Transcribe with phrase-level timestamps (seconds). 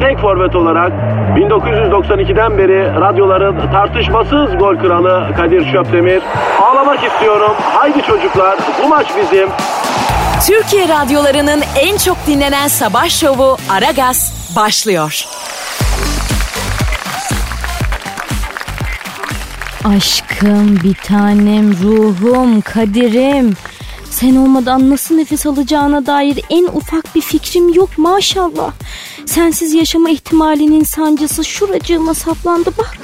[0.00, 0.92] tek forvet olarak
[1.36, 6.22] 1992'den beri radyoların tartışmasız gol kralı Kadir Şöpdemir.
[6.62, 7.52] Ağlamak istiyorum.
[7.74, 9.48] Haydi çocuklar bu maç bizim.
[10.46, 15.24] Türkiye radyolarının en çok dinlenen sabah şovu Aragaz başlıyor.
[19.96, 23.54] Aşkım, bir tanem, ruhum, kaderim.
[24.10, 28.72] Sen olmadan nasıl nefes alacağına dair en ufak bir fikrim yok maşallah.
[29.26, 32.96] Sensiz yaşama ihtimalinin sancısı şuracığıma saplandı bak.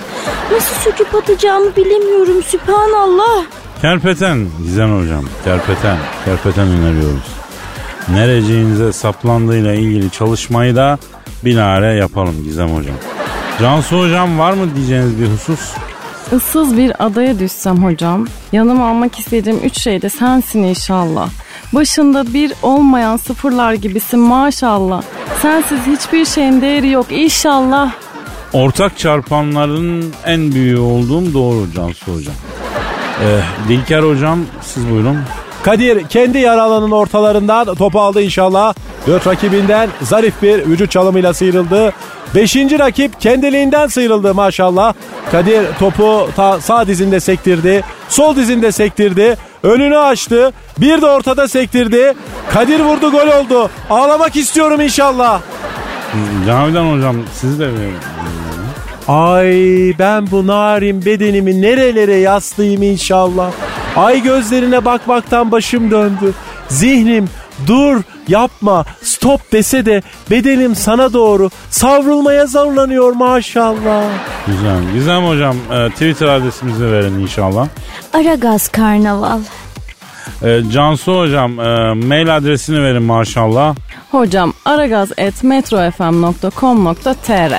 [0.52, 3.44] Nasıl söküp atacağımı bilemiyorum sübhanallah.
[3.80, 5.24] Kerpeten Gizem hocam.
[5.44, 5.96] Kerpeten.
[6.24, 7.26] Kerpeten öneriyoruz.
[8.08, 10.98] Nereciğinize saplandığıyla ilgili çalışmayı da
[11.44, 12.96] binare yapalım Gizem hocam.
[13.60, 15.72] Cansu hocam var mı diyeceğiniz bir husus?
[16.36, 21.28] Issız bir adaya düşsem hocam, yanıma almak istediğim üç şey de sensin inşallah.
[21.72, 25.02] Başında bir olmayan sıfırlar gibisin maşallah.
[25.42, 27.92] Sensiz hiçbir şeyin değeri yok inşallah.
[28.52, 32.34] Ortak çarpanların en büyüğü olduğum doğru Cansu hocam.
[33.24, 35.18] Ee, Dilker hocam siz buyurun.
[35.62, 38.74] Kadir kendi yer alanın ortalarından topu aldı inşallah.
[39.06, 41.92] Dört rakibinden zarif bir vücut çalımıyla sıyrıldı.
[42.34, 44.94] Beşinci rakip kendiliğinden sıyrıldı maşallah.
[45.30, 46.28] Kadir topu
[46.60, 47.84] sağ dizinde sektirdi.
[48.08, 49.36] Sol dizinde sektirdi.
[49.62, 50.52] Önünü açtı.
[50.78, 52.14] Bir de ortada sektirdi.
[52.50, 53.70] Kadir vurdu gol oldu.
[53.90, 55.40] Ağlamak istiyorum inşallah.
[56.46, 57.70] Cavidan hocam siz de.
[59.08, 59.54] Ay
[59.98, 63.50] ben bu narin bedenimi nerelere yaslayayım inşallah.
[63.96, 66.32] Ay gözlerine bakmaktan başım döndü.
[66.68, 67.28] Zihnim
[67.66, 74.04] dur yapma stop dese de bedenim sana doğru savrulmaya zorlanıyor maşallah.
[74.46, 74.92] Güzel.
[74.94, 77.66] Gizem hocam e, Twitter adresimizi verin inşallah.
[78.12, 79.38] Aragaz Karnaval.
[80.42, 83.74] E, Cansu hocam e, mail adresini verin maşallah.
[84.10, 87.52] Hocam aragaz.metrofm.com.tr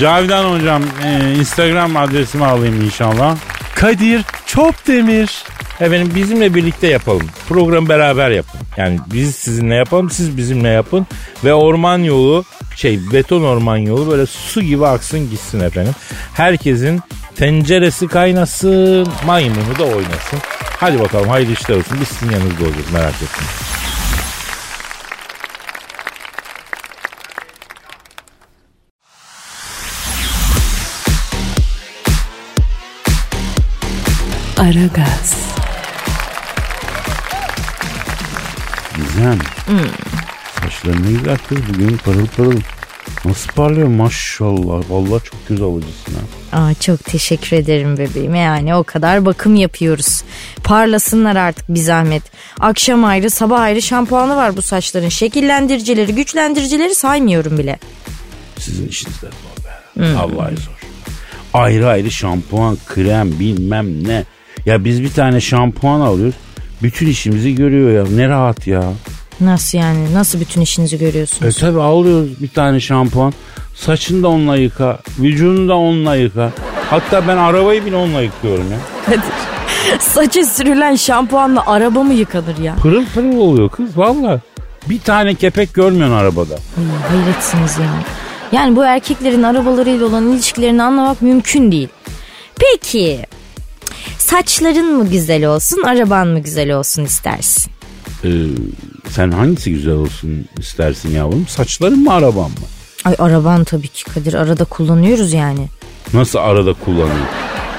[0.00, 3.36] Cavidan hocam e, Instagram adresimi alayım inşallah.
[3.74, 5.44] Kadir Çopdemir.
[5.80, 7.26] Efendim bizimle birlikte yapalım.
[7.48, 8.60] Programı beraber yapın.
[8.76, 11.06] Yani biz sizinle yapalım, siz bizimle yapın.
[11.44, 12.44] Ve orman yolu,
[12.76, 15.92] şey beton orman yolu böyle su gibi aksın gitsin efendim.
[16.34, 17.00] Herkesin
[17.36, 20.38] tenceresi kaynasın, maymunu da oynasın.
[20.80, 21.98] Hadi bakalım hayırlı işler olsun.
[22.00, 23.66] Biz sizin yanınızda olacağız merak etmeyin.
[34.58, 35.55] Aragaz.
[39.16, 39.38] Gizem.
[40.60, 42.60] Saçların ne güzel kız bugün parıl parıl.
[43.24, 44.82] Nasıl parlıyor maşallah.
[44.90, 46.12] Vallahi çok göz alıcısın
[46.50, 46.58] ha.
[46.58, 48.34] Aa, çok teşekkür ederim bebeğim.
[48.34, 50.22] Yani o kadar bakım yapıyoruz.
[50.64, 52.22] Parlasınlar artık bir zahmet.
[52.60, 55.08] Akşam ayrı sabah ayrı şampuanı var bu saçların.
[55.08, 57.78] Şekillendiricileri güçlendiricileri saymıyorum bile.
[58.58, 60.14] Sizin işiniz de zor be.
[60.14, 60.72] Vallahi zor.
[61.54, 64.24] Ayrı ayrı şampuan, krem bilmem ne.
[64.66, 66.34] Ya biz bir tane şampuan alıyoruz.
[66.86, 68.16] Bütün işimizi görüyor ya.
[68.16, 68.82] Ne rahat ya.
[69.40, 70.14] Nasıl yani?
[70.14, 71.56] Nasıl bütün işinizi E görüyorsunuz?
[71.58, 73.32] tabi alıyoruz bir tane şampuan.
[73.74, 74.98] Saçını da onunla yıka.
[75.18, 76.52] Vücudunu da onunla yıka.
[76.90, 78.78] Hatta ben arabayı bile onunla yıkıyorum ya.
[80.00, 82.74] Saça sürülen şampuanla araba mı yıkanır ya?
[82.82, 84.40] Pırıl pırıl oluyor kız valla.
[84.88, 86.54] Bir tane kepek görmüyorsun arabada.
[86.54, 87.86] Ay, hayretsiniz ya.
[88.52, 91.88] Yani bu erkeklerin arabalarıyla olan ilişkilerini anlamak mümkün değil.
[92.60, 93.20] Peki
[94.26, 97.72] saçların mı güzel olsun araban mı güzel olsun istersin?
[98.24, 98.28] Ee,
[99.10, 101.46] sen hangisi güzel olsun istersin yavrum?
[101.48, 102.66] Saçların mı araban mı?
[103.04, 105.68] Ay araban tabii ki Kadir arada kullanıyoruz yani.
[106.14, 107.26] Nasıl arada kullanıyorsun?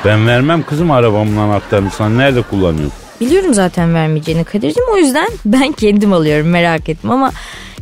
[0.05, 2.09] Ben vermem kızım arabamın anahtarını sana.
[2.09, 2.93] Nerede kullanıyorsun?
[3.21, 7.31] Biliyorum zaten vermeyeceğini Kadir'cim o yüzden ben kendim alıyorum merak etme ama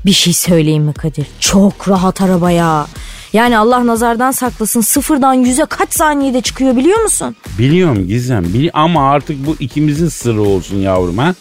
[0.06, 1.28] bir şey söyleyeyim mi Kadir?
[1.40, 2.88] Çok rahat araba ya.
[3.36, 7.36] Yani Allah nazardan saklasın sıfırdan yüze kaç saniyede çıkıyor biliyor musun?
[7.60, 11.36] Biliyorum Gizem bili ama artık bu ikimizin sırrı olsun yavrum ha.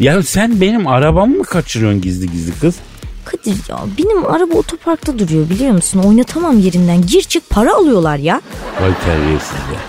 [0.00, 2.76] Ya sen benim arabamı mı kaçırıyorsun gizli gizli kız?
[3.24, 5.98] Kadir ya benim araba otoparkta duruyor biliyor musun?
[6.06, 8.40] Oynatamam yerinden gir çık para alıyorlar ya.
[8.82, 9.80] Vay terbiyesizler.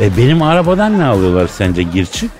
[0.00, 2.30] E benim arabadan ne alıyorlar sence gir çık?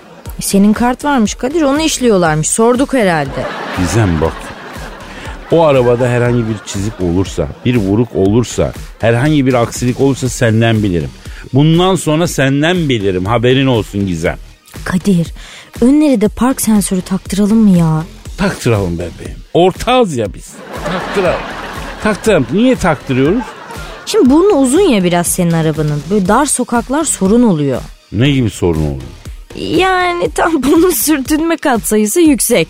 [0.41, 3.45] Senin kart varmış Kadir onu işliyorlarmış sorduk herhalde.
[3.77, 4.54] Gizem bak.
[5.51, 11.09] O arabada herhangi bir çizik olursa, bir vuruk olursa, herhangi bir aksilik olursa senden bilirim.
[11.53, 13.25] Bundan sonra senden bilirim.
[13.25, 14.37] Haberin olsun Gizem.
[14.85, 15.27] Kadir
[15.81, 18.03] önleri de park sensörü taktıralım mı ya?
[18.37, 19.37] Taktıralım bebeğim.
[19.53, 20.53] Ortağız ya biz.
[20.85, 21.41] Taktıralım.
[22.03, 22.47] Taktıralım.
[22.53, 23.43] Niye taktırıyoruz?
[24.05, 26.03] Şimdi burnu uzun ya biraz senin arabanın.
[26.11, 27.81] Böyle dar sokaklar sorun oluyor.
[28.11, 29.01] Ne gibi sorun oluyor?
[29.79, 32.67] Yani tamponun sürtünme katsayısı yüksek.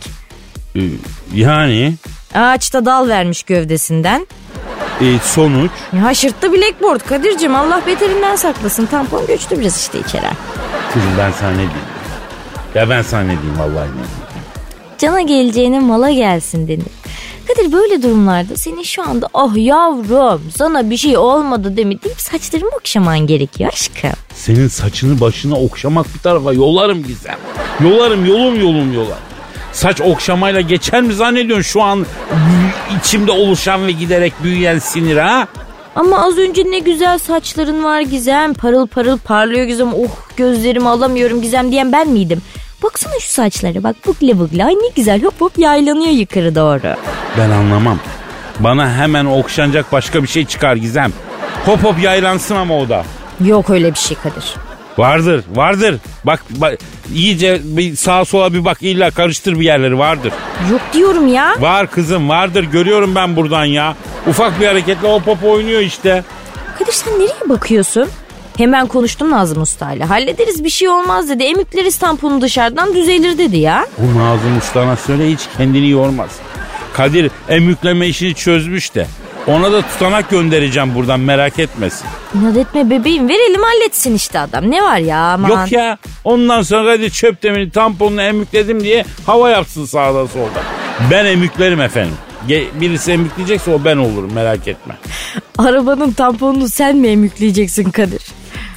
[0.75, 0.79] Ee,
[1.35, 1.93] yani
[2.35, 4.27] Ağaçta dal vermiş gövdesinden.
[5.01, 5.71] e, sonuç
[6.01, 8.85] Haşırttı blackboard Kadir'cim Allah beterinden saklasın.
[8.85, 10.27] Tampon göçtü biraz işte içeri.
[10.93, 11.71] Kızım ben sana ne diyeyim?
[12.75, 14.09] Ya ben sana ne diyeyim vallahi ne diyeyim?
[14.97, 16.85] Cana geleceğine mala gelsin denir.
[17.47, 22.69] Kadir böyle durumlarda senin şu anda oh yavrum sana bir şey olmadı demi deyip saçlarımı
[22.79, 24.09] okşaman gerekiyor aşkım.
[24.35, 27.37] Senin saçını başına okşamak bir tarafa yolarım Gizem.
[27.83, 29.17] Yolarım yolum yolum yolar.
[29.75, 32.05] Saç okşamayla geçer mi zannediyorsun şu an
[32.99, 35.47] içimde oluşan ve giderek büyüyen sinir ha?
[35.95, 38.53] Ama az önce ne güzel saçların var Gizem.
[38.53, 39.93] Parıl parıl parlıyor Gizem.
[39.93, 42.41] Oh gözlerimi alamıyorum Gizem diyen ben miydim?
[42.83, 44.65] Baksana şu saçlara bak bukle bukle.
[44.65, 46.95] Ay ne güzel hop hop yaylanıyor yukarı doğru.
[47.37, 47.99] Ben anlamam.
[48.59, 51.13] Bana hemen okşanacak başka bir şey çıkar Gizem.
[51.65, 53.03] Hop hop yaylansın ama o da.
[53.45, 54.55] Yok öyle bir şey Kadir.
[54.97, 55.95] Vardır, vardır.
[56.23, 56.77] Bak, bak
[57.13, 60.33] iyice bir sağa sola bir bak illa karıştır bir yerleri vardır.
[60.71, 61.55] Yok diyorum ya.
[61.59, 63.95] Var kızım vardır görüyorum ben buradan ya.
[64.27, 66.23] Ufak bir hareketle hop hop oynuyor işte.
[66.79, 68.07] Kadir sen nereye bakıyorsun?
[68.57, 70.09] Hemen konuştum Nazım Usta'yla.
[70.09, 71.43] Hallederiz bir şey olmaz dedi.
[71.43, 73.85] Emikleriz tamponu dışarıdan düzelir dedi ya.
[73.97, 76.29] Bu Nazım Usta'na söyle hiç kendini yormaz.
[76.93, 79.07] Kadir emükleme işini çözmüş de.
[79.47, 82.07] Ona da tutanak göndereceğim buradan merak etmesin.
[82.35, 84.71] İnat etme bebeğim verelim halletsin işte adam.
[84.71, 85.49] Ne var ya aman.
[85.49, 90.63] Yok ya ondan sonra Kadir çöp demiri tamponunu emükledim diye hava yapsın sağda solda.
[91.11, 92.15] Ben emüklerim efendim.
[92.81, 94.97] Birisi emükleyecekse o ben olurum merak etme.
[95.57, 98.21] Arabanın tamponunu sen mi emükleyeceksin Kadir?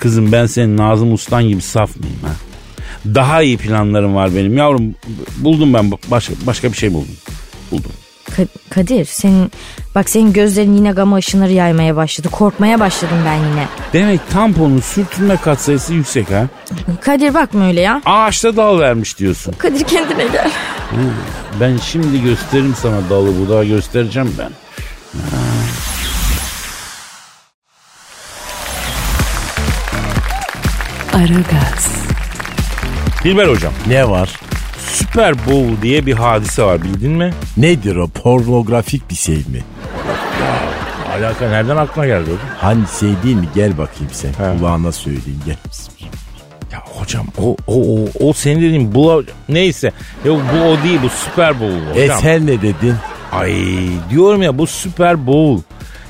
[0.01, 2.33] Kızım ben senin Nazım Ustan gibi saf mıyım ha?
[3.15, 4.95] Daha iyi planlarım var benim yavrum.
[5.37, 7.17] Buldum ben başka, başka bir şey buldum.
[7.71, 7.93] Buldum.
[8.37, 9.53] Ka- Kadir senin
[9.95, 12.29] bak senin gözlerin yine gama ışınları yaymaya başladı.
[12.33, 13.69] Korkmaya başladım ben yine.
[13.93, 16.47] Demek tamponun sürtünme katsayısı yüksek ha?
[17.01, 18.03] Kadir bakma öyle ya.
[18.05, 19.53] Ağaçta dal vermiş diyorsun.
[19.59, 20.51] Kadir kendine gel.
[21.61, 24.51] Ben şimdi gösteririm sana dalı budağı göstereceğim ben.
[31.13, 31.89] Aragaz,
[33.25, 34.31] Dilber hocam Ne var?
[34.99, 37.31] Super Bowl diye bir hadise var bildin mi?
[37.57, 38.09] Nedir o?
[38.09, 39.63] Pornografik bir şey mi?
[41.19, 42.49] Alaka nereden aklına geldi hocam?
[42.59, 43.49] Hani şey değil mi?
[43.55, 44.29] Gel bakayım sen.
[44.29, 44.59] He.
[44.59, 45.57] Kulağına söyleyeyim gel.
[46.73, 49.93] Ya hocam o o o, o senin dediğin bu neyse.
[50.25, 52.21] Yok bu o değil bu Super Bowl E hocam.
[52.23, 52.95] sen ne dedin?
[53.33, 53.55] Ay
[54.11, 55.63] diyorum ya bu Super Bowl.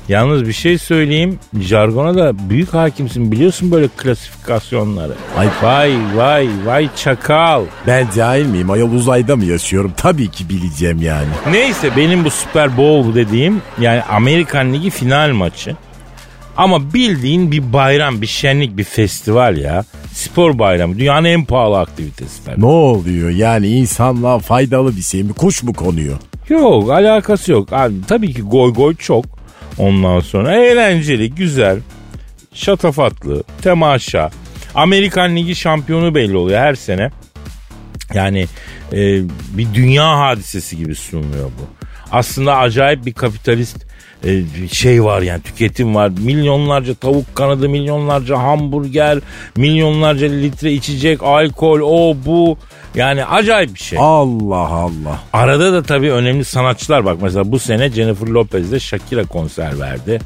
[0.09, 1.39] Yalnız bir şey söyleyeyim.
[1.59, 5.13] Jargona da büyük hakimsin biliyorsun böyle klasifikasyonları.
[5.37, 5.47] Ay.
[5.61, 7.63] Vay vay vay çakal.
[7.87, 8.69] Ben cahil miyim?
[8.69, 9.93] Ayol uzayda mı yaşıyorum?
[9.97, 11.27] Tabii ki bileceğim yani.
[11.51, 15.75] Neyse benim bu Super Bowl dediğim yani Amerikan Ligi final maçı.
[16.57, 19.83] Ama bildiğin bir bayram, bir şenlik, bir festival ya.
[20.13, 20.97] Spor bayramı.
[20.97, 22.61] Dünyanın en pahalı aktivitesi tabii.
[22.61, 23.29] Ne oluyor?
[23.29, 25.33] Yani insanlığa faydalı bir şey mi?
[25.33, 26.17] Kuş mu konuyor?
[26.49, 27.73] Yok alakası yok.
[27.73, 29.38] Abi, tabii ki goy goy çok.
[29.79, 31.79] Ondan sonra eğlenceli, güzel,
[32.53, 34.29] şatafatlı, temaşa.
[34.75, 37.11] Amerikan Ligi şampiyonu belli oluyor her sene.
[38.13, 38.47] Yani
[38.93, 38.97] e,
[39.57, 41.67] bir dünya hadisesi gibi sunuluyor bu.
[42.11, 43.85] Aslında acayip bir kapitalist
[44.23, 46.09] e, şey var yani tüketim var.
[46.09, 49.19] Milyonlarca tavuk kanadı, milyonlarca hamburger,
[49.57, 52.57] milyonlarca litre içecek, alkol, o bu.
[52.95, 53.99] Yani acayip bir şey.
[54.01, 55.19] Allah Allah.
[55.33, 60.19] Arada da tabii önemli sanatçılar bak mesela bu sene Jennifer Lopez de Shakira konser verdi.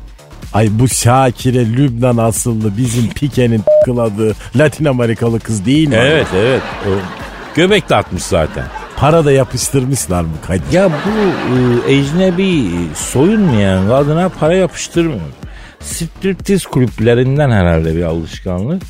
[0.54, 5.96] Ay bu Şakire Lübnan asıllı bizim Pike'nin tıkladığı Latin Amerikalı kız değil mi?
[6.00, 6.62] Evet evet.
[7.56, 8.66] Göbek de atmış zaten.
[8.98, 10.72] Para da yapıştırmışlar mı Kadir?
[10.72, 11.10] Ya bu
[11.90, 15.22] e, ecnebi soyunmayan kadına para yapıştırmıyor.
[15.80, 18.84] Striptiz kulüplerinden herhalde bir alışkanlık.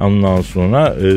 [0.00, 1.08] Ondan sonra e,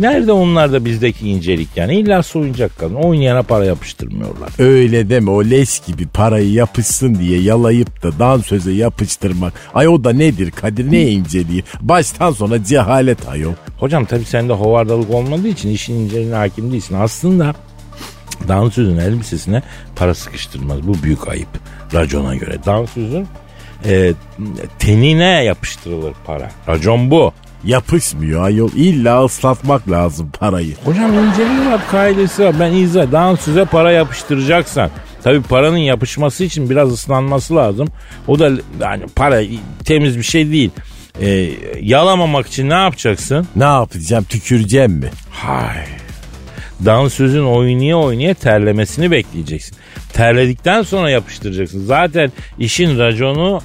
[0.00, 4.50] nerede onlar da bizdeki incelik yani illa soyunacak kadın oynayana para yapıştırmıyorlar.
[4.58, 9.52] Öyle deme o leş gibi parayı yapışsın diye yalayıp da dansöze yapıştırmak.
[9.74, 11.64] Ay o da nedir Kadir ne inceliği?
[11.80, 13.52] Baştan sona cehalet ayol.
[13.78, 16.96] Hocam tabii sende hovardalık olmadığı için işin inceliğine hakim değilsin.
[17.00, 17.54] Aslında
[18.48, 19.62] dansözün elbisesine
[19.96, 20.86] para sıkıştırmaz.
[20.86, 21.48] Bu büyük ayıp
[21.94, 22.58] racona göre.
[22.66, 23.26] Dansözün
[23.84, 24.12] e,
[24.78, 26.50] tenine yapıştırılır para.
[26.68, 27.32] Racon bu.
[27.64, 28.70] Yapışmıyor ayol.
[28.76, 30.74] İlla ıslatmak lazım parayı.
[30.84, 32.54] Hocam ince bir kaidesi var.
[32.60, 33.12] Ben izah.
[33.12, 34.90] Dansöze para yapıştıracaksan.
[35.24, 37.88] Tabii paranın yapışması için biraz ıslanması lazım.
[38.28, 38.50] O da
[38.80, 39.40] yani para
[39.84, 40.70] temiz bir şey değil.
[41.20, 41.50] Ee,
[41.80, 43.48] yalamamak için ne yapacaksın?
[43.56, 45.10] Ne yapacağım tüküreceğim mi?
[45.30, 45.86] Hay.
[46.84, 49.76] Dansözün oynaya oynaya terlemesini bekleyeceksin.
[50.12, 51.84] Terledikten sonra yapıştıracaksın.
[51.84, 53.60] Zaten işin raconu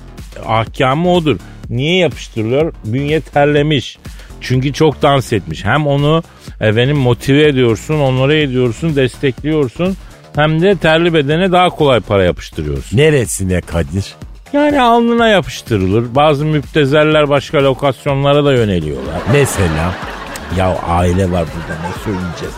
[0.46, 1.38] ahkamı odur.
[1.69, 2.74] Niye yapıştırılıyor?
[2.86, 3.97] Bünye terlemiş.
[4.41, 5.65] Çünkü çok dans etmiş.
[5.65, 6.24] Hem onu
[6.62, 9.97] efendim motive ediyorsun, onlara ediyorsun, destekliyorsun.
[10.36, 12.97] Hem de terli bedene daha kolay para yapıştırıyorsun.
[12.97, 14.15] Neresine Kadir?
[14.53, 16.15] Yani alnına yapıştırılır.
[16.15, 19.21] Bazı müptezeller başka lokasyonlara da yöneliyorlar.
[19.33, 19.95] Mesela?
[20.57, 22.53] Ya aile var burada ne söyleyeceğiz?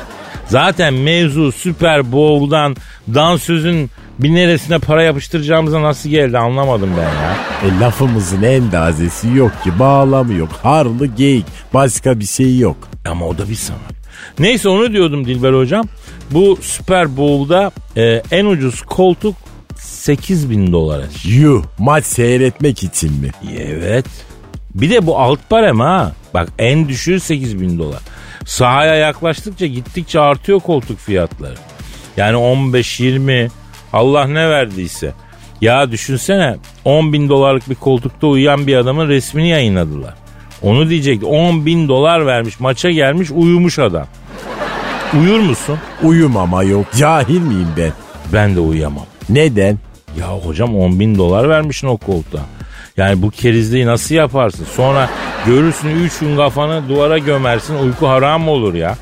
[0.47, 2.75] Zaten mevzu Super Bowl'dan
[3.13, 3.89] dansözün
[4.19, 7.35] bir neresine para yapıştıracağımıza nasıl geldi anlamadım ben ya.
[7.63, 10.49] E lafımızın endazesi yok ki bağlamı yok.
[10.63, 12.77] Harlı geyik başka bir şey yok.
[13.05, 13.99] Ama o da bir sanat.
[14.39, 15.85] Neyse onu diyordum Dilber hocam.
[16.31, 19.35] Bu Super Bowl'da e, en ucuz koltuk
[19.77, 21.03] 8 bin dolara.
[21.23, 23.29] Yuh maç seyretmek için mi?
[23.57, 24.05] Evet.
[24.75, 26.11] Bir de bu alt barem ha.
[26.33, 27.99] Bak en düşüğü 8 bin dolar.
[28.45, 31.55] Sahaya yaklaştıkça gittikçe artıyor koltuk fiyatları.
[32.17, 33.49] Yani 15-20
[33.93, 35.13] Allah ne verdiyse.
[35.61, 36.55] Ya düşünsene
[36.85, 40.13] 10 bin dolarlık bir koltukta uyuyan bir adamın resmini yayınladılar.
[40.61, 44.07] Onu diyecekti 10 bin dolar vermiş maça gelmiş uyumuş adam.
[45.21, 45.77] Uyur musun?
[46.03, 46.85] Uyumama yok.
[46.97, 47.91] Cahil miyim ben?
[48.33, 49.05] Ben de uyuyamam.
[49.29, 49.77] Neden?
[50.19, 52.41] Ya hocam 10 bin dolar vermişsin o koltuğa.
[52.97, 54.67] Yani bu kerizliği nasıl yaparsın?
[54.75, 55.09] Sonra
[55.45, 58.97] görürsün 3 gün kafanı duvara gömersin uyku haram olur ya.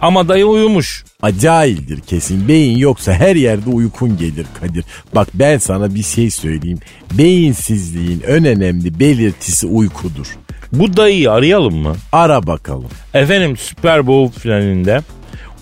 [0.00, 1.04] Ama dayı uyumuş.
[1.22, 2.48] Acayildir kesin.
[2.48, 4.84] Beyin yoksa her yerde uykun gelir Kadir.
[5.14, 6.78] Bak ben sana bir şey söyleyeyim.
[7.12, 10.36] Beyinsizliğin en önemli belirtisi uykudur.
[10.72, 11.96] Bu dayıyı arayalım mı?
[12.12, 12.88] Ara bakalım.
[13.14, 15.00] Efendim Super Bowl finalinde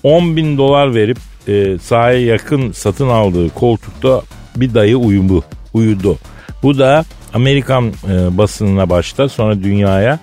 [0.02, 1.18] 10 bin dolar verip
[1.48, 4.22] e, sahaya yakın satın aldığı koltukta
[4.56, 5.42] bir dayı uyumu,
[5.74, 6.18] uyudu.
[6.62, 10.18] Bu da Amerikan e, basınına başta sonra dünyaya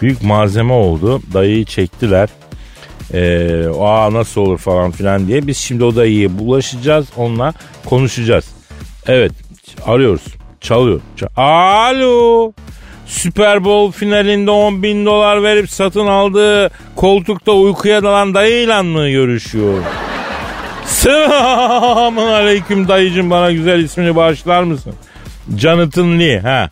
[0.00, 1.22] büyük malzeme oldu.
[1.34, 2.28] Dayıyı çektiler.
[3.14, 5.46] E, Aa nasıl olur falan filan diye.
[5.46, 7.06] Biz şimdi o dayıya bulaşacağız.
[7.16, 7.52] Onunla
[7.86, 8.44] konuşacağız.
[9.06, 9.32] Evet
[9.86, 10.22] arıyoruz.
[10.60, 11.00] Çalıyor.
[11.16, 12.52] Çal- Alo.
[13.06, 19.74] Super Bowl finalinde 10 bin dolar verip satın aldığı koltukta uykuya dalan dayıyla mı görüşüyor?
[20.86, 24.94] Selamun aleyküm dayıcım bana güzel ismini bağışlar mısın?
[25.58, 26.68] Jonathan Lee ha.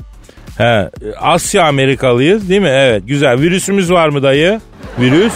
[0.58, 0.90] He,
[1.20, 2.68] Asya Amerikalıyız değil mi?
[2.72, 3.40] Evet güzel.
[3.40, 4.60] Virüsümüz var mı dayı?
[5.00, 5.32] Virüs?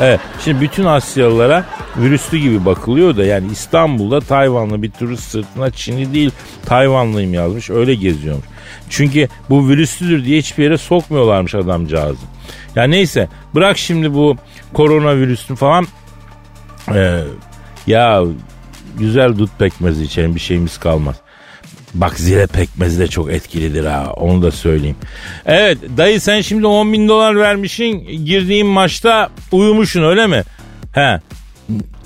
[0.00, 0.20] Evet.
[0.44, 1.64] Şimdi bütün Asyalılara
[1.96, 6.30] virüslü gibi bakılıyor da yani İstanbul'da Tayvanlı bir turist sırtına Çinli değil
[6.66, 8.44] Tayvanlıyım yazmış öyle geziyormuş.
[8.90, 12.26] Çünkü bu virüslüdür diye hiçbir yere sokmuyorlarmış adamcağızı.
[12.76, 14.36] Ya neyse bırak şimdi bu
[14.72, 15.86] koronavirüsünü falan.
[16.94, 17.20] Ee,
[17.86, 18.22] ya
[18.98, 21.16] güzel dut pekmezi içelim bir şeyimiz kalmaz.
[21.94, 24.96] Bak zile pekmezi de çok etkilidir ha onu da söyleyeyim.
[25.46, 30.42] Evet dayı sen şimdi 10 bin dolar vermişsin girdiğin maçta uyumuşsun öyle mi?
[30.94, 31.20] He.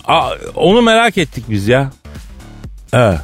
[0.04, 1.92] A, onu merak ettik biz ya.
[2.90, 3.18] He.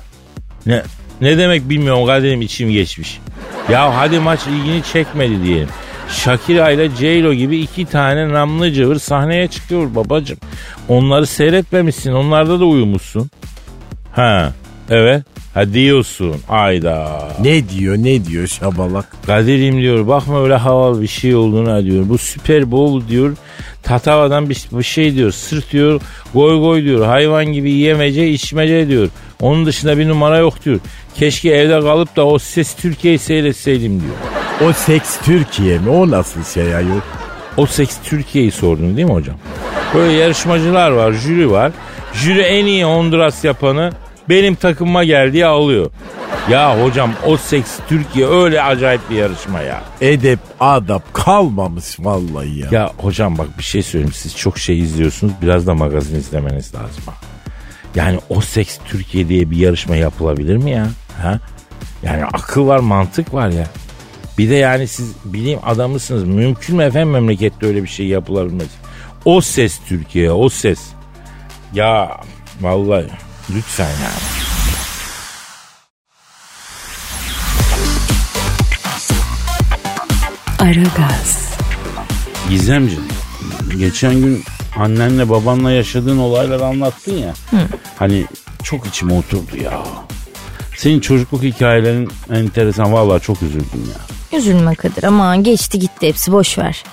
[0.66, 0.83] Ne,
[1.21, 3.21] ne demek bilmiyorum kaderim içim geçmiş.
[3.71, 5.68] Ya hadi maç ilgini çekmedi diyelim.
[6.09, 10.38] Shakira ile J-Lo gibi iki tane namlı cıvır sahneye çıkıyor babacım.
[10.88, 13.30] Onları seyretmemişsin onlarda da uyumuşsun.
[14.12, 14.52] Ha
[14.90, 15.22] evet.
[15.54, 17.28] Ha diyorsun ayda.
[17.40, 19.06] Ne diyor ne diyor şabalak?
[19.26, 22.08] Kadir'im diyor bakma öyle havalı bir şey olduğuna diyor.
[22.08, 23.36] Bu Super Bowl diyor
[23.82, 25.32] tatavadan bir, bir şey diyor.
[25.32, 26.00] Sırt diyor
[26.34, 27.06] goy goy diyor.
[27.06, 29.08] Hayvan gibi yiyemece içmece diyor.
[29.40, 30.80] Onun dışında bir numara yok diyor.
[31.14, 34.14] Keşke evde kalıp da o ses Türkiye'yi seyretseydim diyor.
[34.68, 35.90] O seks Türkiye mi?
[35.90, 37.00] O nasıl şey ayol?
[37.56, 39.36] O seks Türkiye'yi sordun değil mi hocam?
[39.94, 41.72] Böyle yarışmacılar var, jüri var.
[42.14, 43.92] Jüri en iyi Honduras yapanı
[44.28, 45.90] benim takıma geldiği alıyor.
[46.50, 49.82] Ya hocam o seks Türkiye öyle acayip bir yarışma ya.
[50.00, 52.68] Edep adap kalmamış vallahi ya.
[52.70, 57.02] Ya hocam bak bir şey söyleyeyim siz çok şey izliyorsunuz biraz da magazin izlemeniz lazım.
[57.06, 57.14] ha.
[57.94, 60.86] Yani o seks Türkiye diye bir yarışma yapılabilir mi ya?
[61.22, 61.38] Ha?
[62.02, 63.66] Yani akıl var mantık var ya.
[64.38, 66.24] Bir de yani siz bilim adamısınız.
[66.24, 68.68] Mümkün mü efendim memlekette öyle bir şey yapılabilmez?
[69.24, 70.80] O ses Türkiye o ses.
[71.74, 72.20] Ya
[72.60, 73.06] vallahi
[73.50, 74.10] lütfen ya.
[80.58, 81.48] Aragaz,
[82.50, 83.04] Gizemciğim
[83.78, 84.42] geçen gün
[84.76, 87.34] annenle babanla yaşadığın olayları anlattın ya.
[87.98, 88.24] Hani
[88.62, 89.82] çok içime oturdu ya.
[90.76, 94.38] Senin çocukluk hikayelerin enteresan vallahi çok üzüldüm ya.
[94.38, 96.84] Üzülme Kadir ama geçti gitti hepsi boş ver.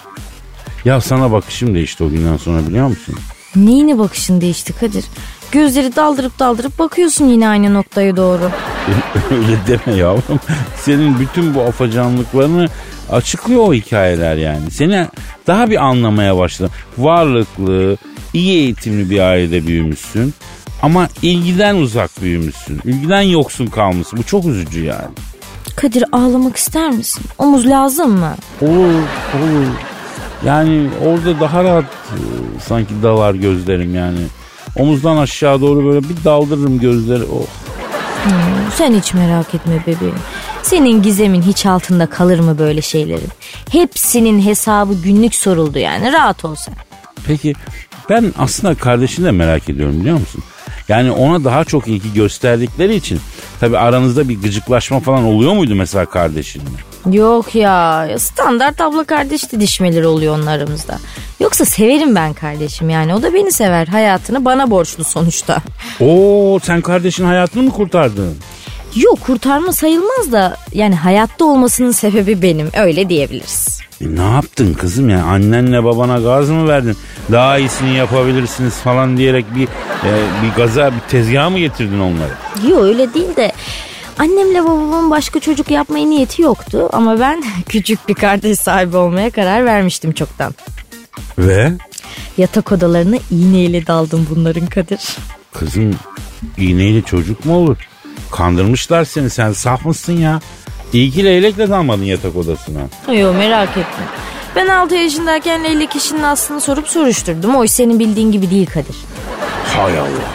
[0.86, 3.16] Ya sana bakışım değişti o günden sonra biliyor musun?
[3.56, 5.06] Neyine bakışın değişti Kadir?
[5.52, 8.52] Gözleri daldırıp daldırıp bakıyorsun yine aynı noktaya doğru.
[9.32, 10.40] Öyle deme yavrum.
[10.78, 12.68] Senin bütün bu afacanlıklarını
[13.12, 14.72] açıklıyor o hikayeler yani.
[14.72, 15.08] Seni
[15.48, 16.72] daha bir anlamaya başladım.
[16.98, 17.98] Varlıklı,
[18.34, 20.34] iyi eğitimli bir ailede büyümüşsün.
[20.82, 22.82] Ama ilgiden uzak büyümüşsün.
[22.86, 24.20] İlgiden yoksun kalmışsın.
[24.20, 25.12] Bu çok üzücü yani.
[25.76, 27.24] Kadir ağlamak ister misin?
[27.38, 28.36] Omuz lazım mı?
[28.62, 29.04] Olur,
[29.36, 29.68] olur.
[30.46, 32.18] Yani orada daha rahat e,
[32.68, 34.20] sanki dalar gözlerim yani.
[34.76, 37.24] Omuzdan aşağı doğru böyle bir daldırırım gözleri.
[37.24, 37.46] Oh.
[38.76, 40.16] Sen hiç merak etme bebeğim.
[40.64, 43.30] Senin gizemin hiç altında kalır mı böyle şeylerin?
[43.72, 46.74] Hepsinin hesabı günlük soruldu yani rahat ol sen.
[47.28, 47.54] Peki
[48.10, 50.44] ben aslında kardeşini de merak ediyorum biliyor musun?
[50.90, 53.20] Yani ona daha çok ilgi gösterdikleri için
[53.60, 56.91] tabi aranızda bir gıcıklaşma falan oluyor muydu mesela kardeşinle?
[57.12, 61.00] Yok ya standart abla kardeş didişmeleri oluyor onun aramızda.
[61.40, 65.58] Yoksa severim ben kardeşim yani o da beni sever hayatını bana borçlu sonuçta.
[66.00, 68.38] Oo sen kardeşin hayatını mı kurtardın?
[68.96, 73.80] Yok kurtarma sayılmaz da yani hayatta olmasının sebebi benim öyle diyebiliriz.
[74.02, 76.98] E, ne yaptın kızım ya annenle babana gaz mı verdin?
[77.32, 79.64] Daha iyisini yapabilirsiniz falan diyerek bir
[80.08, 80.12] e,
[80.44, 82.32] bir gaza bir tezgaha mı getirdin onları?
[82.72, 83.52] Yok öyle değil de
[84.20, 89.66] annemle babamın başka çocuk yapmaya niyeti yoktu ama ben küçük bir kardeş sahibi olmaya karar
[89.66, 90.54] vermiştim çoktan.
[91.38, 91.72] Ve?
[92.38, 95.00] Yatak odalarına iğneyle daldım bunların Kadir.
[95.54, 95.96] Kızım
[96.58, 97.78] iğneyle çocuk mu olur?
[98.32, 100.40] Kandırmışlar seni sen saf mısın ya?
[100.94, 102.80] İyi ki leylekle dalmadın yatak odasına.
[103.14, 104.04] Yok merak etme.
[104.56, 107.56] Ben 6 yaşındayken leylek işinin aslını sorup soruşturdum.
[107.56, 108.96] O iş senin bildiğin gibi değil Kadir.
[109.76, 110.32] Hay Allah.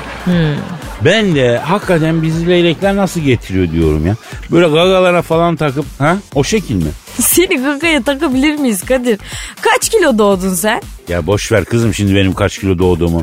[1.04, 4.16] Ben de hakikaten bizi leylekler nasıl getiriyor diyorum ya.
[4.50, 6.90] Böyle gagalara falan takıp ha o şekil mi?
[7.20, 9.18] Seni gagaya takabilir miyiz Kadir?
[9.60, 10.82] Kaç kilo doğdun sen?
[11.08, 13.22] Ya boş ver kızım şimdi benim kaç kilo doğduğumu.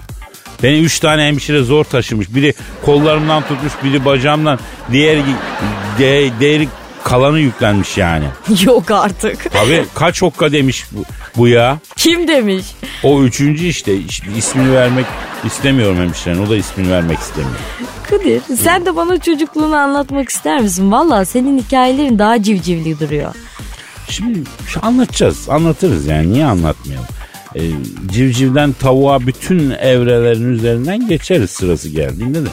[0.63, 2.35] Beni üç tane hemşire zor taşımış.
[2.35, 2.53] Biri
[2.85, 4.59] kollarımdan tutmuş, biri bacağımdan.
[4.91, 5.17] Diğer
[5.99, 6.67] de, diğeri
[7.03, 8.25] kalanı yüklenmiş yani.
[8.63, 9.51] Yok artık.
[9.53, 11.03] Tabii kaç hokka demiş bu,
[11.37, 11.79] bu ya.
[11.95, 12.65] Kim demiş?
[13.03, 13.97] O üçüncü işte,
[14.37, 15.05] ismini vermek
[15.45, 16.45] istemiyorum hemşirenin.
[16.45, 17.55] O da ismini vermek istemiyor.
[18.09, 20.91] Kadir sen de bana çocukluğunu anlatmak ister misin?
[20.91, 23.35] Valla senin hikayelerin daha civcivli duruyor.
[24.09, 24.39] Şimdi
[24.81, 27.07] anlatacağız, anlatırız yani niye anlatmayalım.
[27.55, 27.61] Ee,
[28.11, 32.49] civcivden tavuğa bütün evrelerin üzerinden geçeriz sırası geldiğinde de.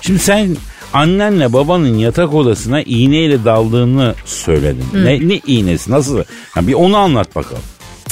[0.00, 0.56] Şimdi sen
[0.92, 4.84] annenle babanın yatak odasına iğneyle daldığını söyledin.
[4.94, 6.18] Ne, ne iğnesi nasıl?
[6.50, 7.62] Ha, bir onu anlat bakalım.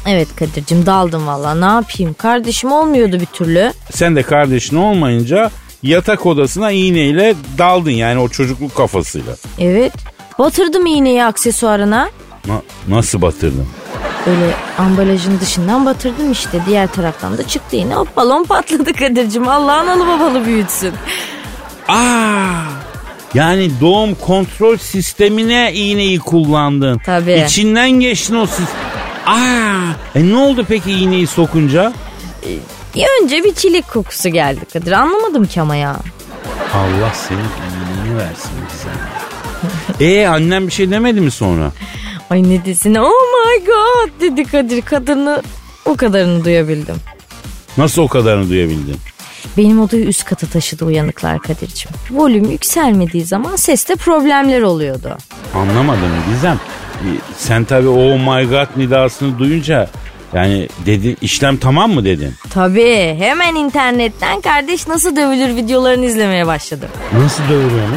[0.06, 3.72] Evet Kadir'cim daldım valla ne yapayım kardeşim olmuyordu bir türlü.
[3.92, 5.50] Sen de kardeşin olmayınca
[5.82, 9.32] yatak odasına iğneyle daldın yani o çocukluk kafasıyla.
[9.58, 9.92] Evet
[10.38, 12.10] batırdım iğneyi aksesuarına.
[12.46, 13.66] Na- nasıl batırdın?
[14.26, 19.72] Öyle ambalajın dışından batırdım işte diğer taraftan da çıktı yine hop balon patladı Kadir'cim Allah
[19.76, 20.92] analı babalı büyütsün.
[21.88, 22.62] Aa!
[23.34, 26.98] Yani doğum kontrol sistemine iğneyi kullandın.
[26.98, 27.44] Tabii.
[27.46, 28.66] İçinden geçtin o sistem.
[29.26, 29.92] Aa!
[30.14, 31.92] E ne oldu peki iğneyi sokunca?
[32.94, 35.96] Bir önce bir çilek kokusu geldi Kadir anlamadım ki ama ya.
[36.74, 38.88] Allah senin iyiliğini versin bize.
[40.00, 41.72] E annem bir şey demedi mi sonra?
[42.30, 45.42] Ay ne desin oh my god dedi Kadir kadını
[45.84, 46.96] o kadarını duyabildim.
[47.78, 48.96] Nasıl o kadarını duyabildin?
[49.56, 51.90] Benim odayı üst kata taşıdı uyanıklar Kadir'cim.
[52.10, 55.16] Volüm yükselmediği zaman seste problemler oluyordu.
[55.54, 56.60] Anlamadım Gizem.
[57.36, 59.90] Sen tabii oh my god nidasını duyunca
[60.34, 62.34] yani dedi işlem tamam mı dedin?
[62.50, 66.88] Tabii hemen internetten kardeş nasıl dövülür videolarını izlemeye başladım.
[67.22, 67.88] Nasıl dövülüyor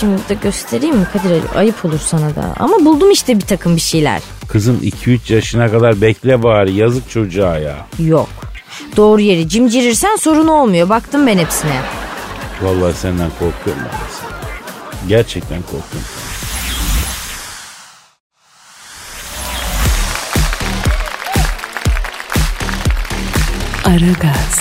[0.00, 1.42] Şimdi de göstereyim mi Kadir Ali?
[1.56, 2.54] Ayıp olur sana da.
[2.58, 4.22] Ama buldum işte bir takım bir şeyler.
[4.48, 7.76] Kızım 2-3 yaşına kadar bekle bari yazık çocuğa ya.
[7.98, 8.28] Yok.
[8.96, 10.88] Doğru yeri cimcirirsen sorun olmuyor.
[10.88, 11.80] Baktım ben hepsine.
[12.62, 15.08] Vallahi senden korkuyorum ben.
[15.08, 16.08] Gerçekten korkuyorum.
[23.84, 24.60] Aragaz,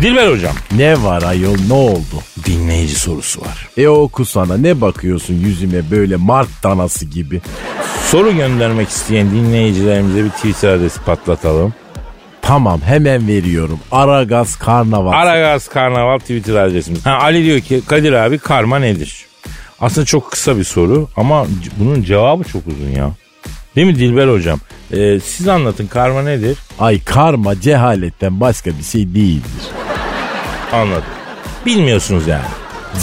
[0.00, 2.22] Dilber hocam Ne var ayol ne oldu?
[2.44, 3.68] dinleyici sorusu var.
[3.76, 7.40] E oku sana ne bakıyorsun yüzüme böyle mart danası gibi.
[8.10, 11.74] Soru göndermek isteyen dinleyicilerimize bir Twitter adresi patlatalım.
[12.46, 13.80] Tamam hemen veriyorum.
[13.92, 15.12] Aragaz Karnaval.
[15.12, 17.06] Aragaz Karnaval Twitter adresimiz.
[17.06, 19.26] Ha, Ali diyor ki Kadir abi karma nedir?
[19.80, 21.46] Aslında çok kısa bir soru ama
[21.78, 23.10] bunun cevabı çok uzun ya.
[23.76, 24.60] Değil mi Dilber hocam?
[24.92, 26.58] Ee, siz anlatın karma nedir?
[26.78, 29.62] Ay karma cehaletten başka bir şey değildir.
[30.72, 31.02] Anladım.
[31.66, 32.44] Bilmiyorsunuz yani.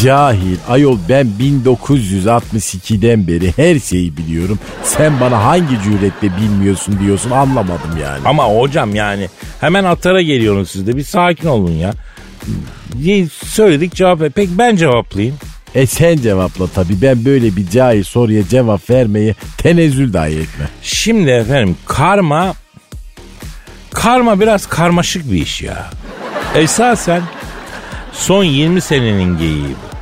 [0.01, 4.59] Cahil ayol ben 1962'den beri her şeyi biliyorum.
[4.83, 8.21] Sen bana hangi cüretle bilmiyorsun diyorsun anlamadım yani.
[8.25, 9.29] Ama hocam yani
[9.61, 11.93] hemen atara geliyorsunuz siz de bir sakin olun ya.
[13.45, 14.31] Söyledik cevap ver.
[14.31, 15.35] Peki ben cevaplayayım.
[15.75, 20.65] E sen cevapla tabii ben böyle bir cahil soruya cevap vermeyi tenezzül dahi etme.
[20.81, 22.53] Şimdi efendim karma
[23.93, 25.89] karma biraz karmaşık bir iş ya.
[26.55, 27.21] Esasen
[28.13, 29.93] son 20 senenin geyiği bu.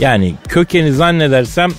[0.00, 1.70] Yani kökeni zannedersem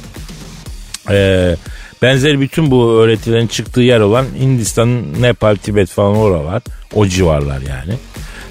[1.09, 1.55] e,
[2.01, 6.61] benzeri bütün bu öğretilerin çıktığı yer olan Hindistan, Nepal, Tibet falan oralar.
[6.93, 7.93] O civarlar yani.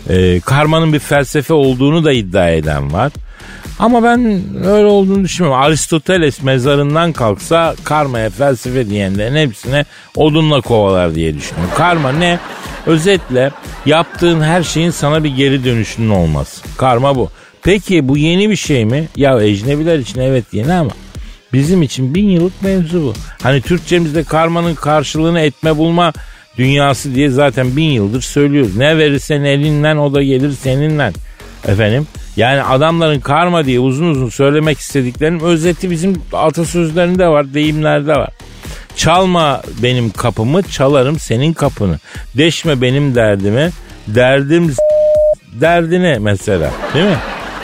[0.08, 3.12] E, karmanın bir felsefe olduğunu da iddia eden var.
[3.78, 5.62] Ama ben öyle olduğunu düşünmüyorum.
[5.62, 9.84] Aristoteles mezarından kalksa karmaya felsefe diyenlerin hepsine
[10.16, 11.74] odunla kovalar diye düşünüyorum.
[11.76, 12.38] Karma ne?
[12.86, 13.50] Özetle
[13.86, 16.62] yaptığın her şeyin sana bir geri dönüşünün olması.
[16.76, 17.30] Karma bu.
[17.62, 19.08] Peki bu yeni bir şey mi?
[19.16, 20.90] Ya ecnebiler için evet yeni ama
[21.52, 23.12] bizim için bin yıllık mevzu bu.
[23.42, 26.12] Hani Türkçemizde karmanın karşılığını etme bulma
[26.58, 28.76] dünyası diye zaten bin yıldır söylüyoruz.
[28.76, 31.12] Ne verirsen elinden o da gelir seninle.
[31.68, 38.30] Efendim yani adamların karma diye uzun uzun söylemek istediklerinin özeti bizim atasözlerinde var, deyimlerde var.
[38.96, 41.98] Çalma benim kapımı, çalarım senin kapını.
[42.36, 43.70] Deşme benim derdimi,
[44.06, 44.74] derdim
[45.60, 46.70] derdine mesela.
[46.94, 47.16] Değil mi?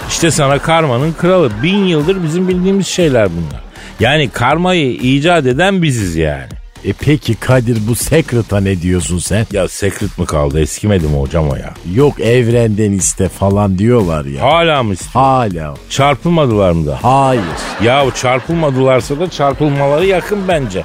[0.09, 1.51] İşte sana karmanın kralı.
[1.62, 3.61] Bin yıldır bizim bildiğimiz şeyler bunlar.
[4.01, 6.49] Yani karmayı icat eden biziz yani.
[6.85, 9.47] E peki Kadir bu Secret'a ne diyorsun sen?
[9.53, 11.75] Ya secret mi kaldı eskimedi mi hocam o ya?
[11.95, 14.42] Yok evrenden iste falan diyorlar ya.
[14.42, 15.12] Hala mı istiyor?
[15.12, 15.75] Hala.
[15.90, 16.99] Çarpılmadılar mı da?
[17.03, 17.42] Hayır.
[17.85, 20.85] Ya çarpılmadılarsa da çarpılmaları yakın bence.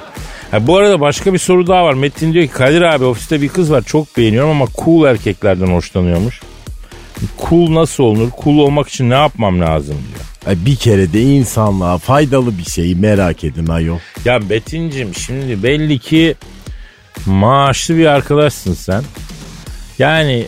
[0.50, 1.94] Ha, bu arada başka bir soru daha var.
[1.94, 6.40] Metin diyor ki Kadir abi ofiste bir kız var çok beğeniyorum ama cool erkeklerden hoşlanıyormuş.
[7.48, 8.28] Cool nasıl olunur?
[8.44, 10.56] Cool olmak için ne yapmam lazım diyor.
[10.56, 13.98] E, Bir kere de insanlığa faydalı bir şeyi merak edin ayol.
[14.24, 16.34] Ya Betincim şimdi belli ki
[17.26, 19.02] maaşlı bir arkadaşsın sen.
[19.98, 20.46] Yani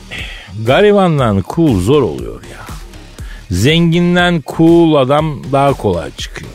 [0.66, 2.66] garibandan cool zor oluyor ya.
[3.50, 6.50] Zenginden cool adam daha kolay çıkıyor.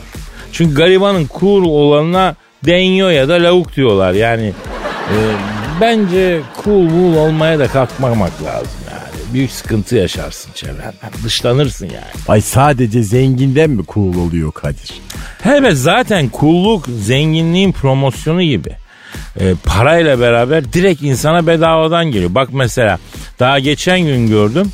[0.52, 4.12] Çünkü garibanın cool olanına deniyor ya da lavuk diyorlar.
[4.12, 4.52] Yani
[5.10, 5.16] e,
[5.80, 9.32] bence cool cool olmaya da kalkmamak lazım yani.
[9.32, 10.92] Büyük sıkıntı yaşarsın çevrenden.
[11.24, 12.24] Dışlanırsın yani.
[12.28, 14.92] Ay sadece zenginden mi cool oluyor Kadir?
[15.44, 18.70] Evet zaten kulluk zenginliğin promosyonu gibi.
[19.40, 22.34] E, parayla beraber direkt insana bedavadan geliyor.
[22.34, 22.98] Bak mesela
[23.38, 24.72] daha geçen gün gördüm.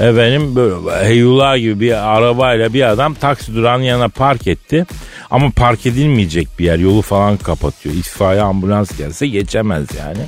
[0.00, 4.86] Efendim böyle heyula gibi bir arabayla bir adam taksi durağının yanına park etti.
[5.30, 6.78] Ama park edilmeyecek bir yer.
[6.78, 7.94] Yolu falan kapatıyor.
[7.94, 10.22] İtfaiye ambulans gelse geçemez yani.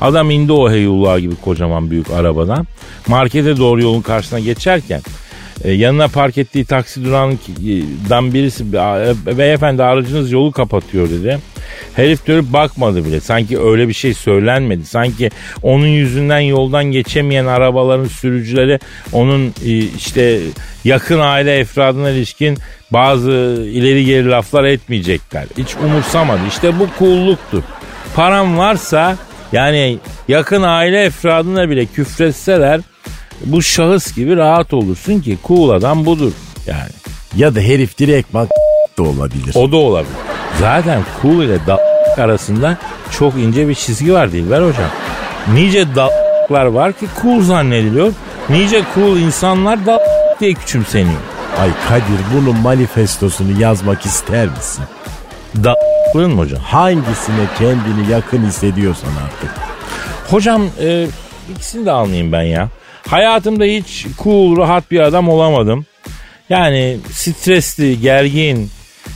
[0.00, 2.66] Adam indi o heyula gibi kocaman büyük arabadan.
[3.06, 5.02] Markete doğru yolun karşısına geçerken
[5.64, 11.38] e, yanına park ettiği taksi durağından birisi "E, beyefendi aracınız yolu kapatıyor dedi.
[11.96, 13.20] Herif dönüp bakmadı bile.
[13.20, 14.84] Sanki öyle bir şey söylenmedi.
[14.86, 15.30] Sanki
[15.62, 18.78] onun yüzünden yoldan geçemeyen arabaların sürücüleri
[19.12, 20.40] onun e, işte
[20.84, 22.58] yakın aile efradına ilişkin
[22.90, 23.30] bazı
[23.72, 25.44] ileri geri laflar etmeyecekler.
[25.58, 26.40] Hiç umursamadı.
[26.48, 27.62] İşte bu kulluktur.
[28.14, 29.16] Param varsa
[29.52, 32.80] yani yakın aile efradına bile küfretseler
[33.44, 36.32] bu şahıs gibi rahat olursun ki cool adam budur
[36.66, 36.90] yani.
[37.36, 38.48] Ya da herif direkt bak
[38.98, 39.54] da olabilir.
[39.54, 40.14] O da olabilir.
[40.60, 41.80] Zaten cool ile da
[42.16, 42.76] arasında
[43.18, 44.90] çok ince bir çizgi var Dilber hocam.
[45.52, 48.12] Nice da**lar var ki cool zannediliyor.
[48.48, 50.02] Nice cool insanlar da
[50.40, 51.20] diye küçümseniyor.
[51.60, 54.84] Ay Kadir bunun manifestosunu yazmak ister misin?
[55.64, 56.60] Da**lığın mı hocam?
[56.60, 59.50] Hangisine kendini yakın hissediyorsan artık.
[60.30, 61.06] Hocam e,
[61.50, 62.68] ikisini de almayayım ben ya.
[63.10, 65.86] Hayatımda hiç cool, rahat bir adam olamadım.
[66.48, 68.70] Yani stresli, gergin,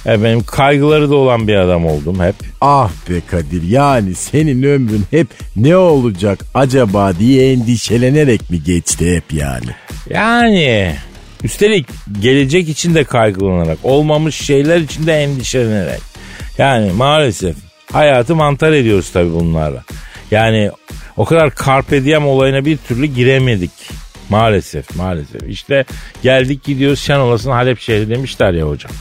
[0.06, 2.34] efendim, kaygıları da olan bir adam oldum hep.
[2.60, 5.26] Ah be Kadir yani senin ömrün hep
[5.56, 9.70] ne olacak acaba diye endişelenerek mi geçti hep yani?
[10.10, 10.94] Yani
[11.44, 11.86] üstelik
[12.20, 16.00] gelecek için de kaygılanarak, olmamış şeyler için de endişelenerek.
[16.58, 17.56] Yani maalesef
[17.92, 19.84] hayatı mantar ediyoruz tabii bunlarla.
[20.30, 20.70] Yani
[21.16, 23.70] o kadar carpe diem olayına bir türlü giremedik.
[24.28, 25.42] Maalesef maalesef.
[25.48, 25.84] İşte
[26.22, 28.92] geldik gidiyoruz şen olasın Halep şehri demişler ya hocam.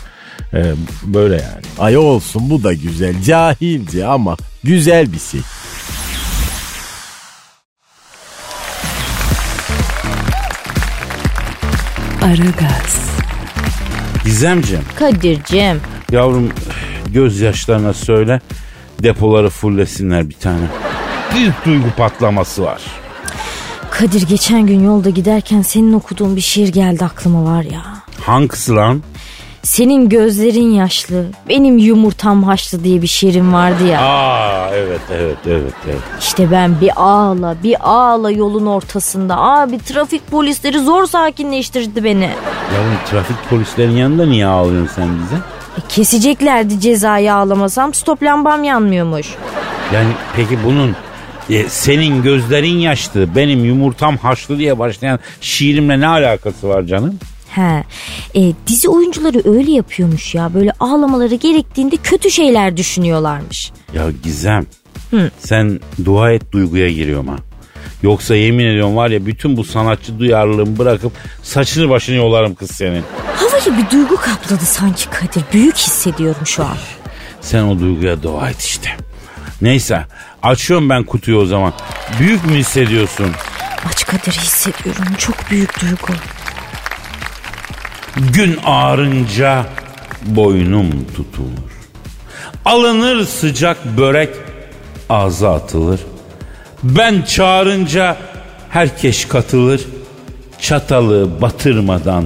[0.54, 0.64] Ee,
[1.04, 1.62] böyle yani.
[1.80, 5.42] Ay olsun bu da güzel cahilce ama güzel bir şey.
[12.22, 13.10] Aragaz,
[14.26, 15.82] Gizemciğim Kadir'cim.
[16.12, 16.50] yavrum
[17.14, 18.42] gözyaşlarına söyle
[19.04, 20.66] depoları fullesinler bir tane.
[21.36, 22.82] Bir duygu patlaması var.
[23.92, 27.82] Kadir geçen gün yolda giderken senin okuduğun bir şiir geldi aklıma var ya.
[28.26, 29.02] Hangisi lan?
[29.64, 34.02] Senin gözlerin yaşlı, benim yumurtam haşlı diye bir şiirim vardı ya.
[34.02, 36.00] Aa evet evet evet evet.
[36.20, 39.38] İşte ben bir ağla, bir ağla yolun ortasında.
[39.38, 42.30] Abi trafik polisleri zor sakinleştirdi beni.
[42.76, 45.36] Yavrum trafik polislerin yanında niye ağlıyorsun sen bize?
[45.78, 49.28] E, keseceklerdi cezayı ağlamasam stop lambam yanmıyormuş.
[49.94, 50.96] Yani peki bunun
[51.50, 57.20] e, senin gözlerin yaşlı, benim yumurtam haşlı diye başlayan şiirimle ne alakası var canım?
[57.50, 57.84] He,
[58.36, 60.54] e, dizi oyuncuları öyle yapıyormuş ya.
[60.54, 63.72] Böyle ağlamaları gerektiğinde kötü şeyler düşünüyorlarmış.
[63.94, 64.66] Ya Gizem,
[65.40, 67.36] sen dua et duyguya giriyorum ha.
[68.04, 71.12] Yoksa yemin ediyorum var ya bütün bu sanatçı duyarlılığımı bırakıp
[71.44, 73.04] saçını başını yolarım kız senin.
[73.36, 75.44] Havayı bir duygu kapladı sanki Kadir.
[75.54, 76.78] Büyük hissediyorum şu an.
[77.42, 78.90] Sen o duyguya dua et işte.
[79.62, 80.06] Neyse
[80.44, 81.74] açıyorum ben kutuyu o zaman.
[82.20, 83.32] Büyük mü hissediyorsun?
[83.90, 85.06] Aç Kadir hissediyorum.
[85.18, 86.14] Çok büyük duygu.
[88.34, 89.66] Gün ağrınca
[90.26, 91.72] boynum tutulur.
[92.66, 94.30] Alınır sıcak börek
[95.10, 96.00] ağza atılır.
[96.84, 98.18] Ben çağırınca
[98.70, 99.82] herkes katılır.
[100.60, 102.26] Çatalı batırmadan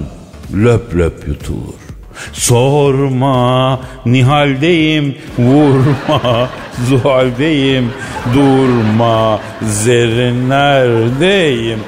[0.53, 1.84] löp löp yutulur.
[2.33, 6.49] Sorma Nihal'deyim vurma
[6.89, 7.91] Zuhal'deyim
[8.33, 11.79] durma Zerrinlerdeyim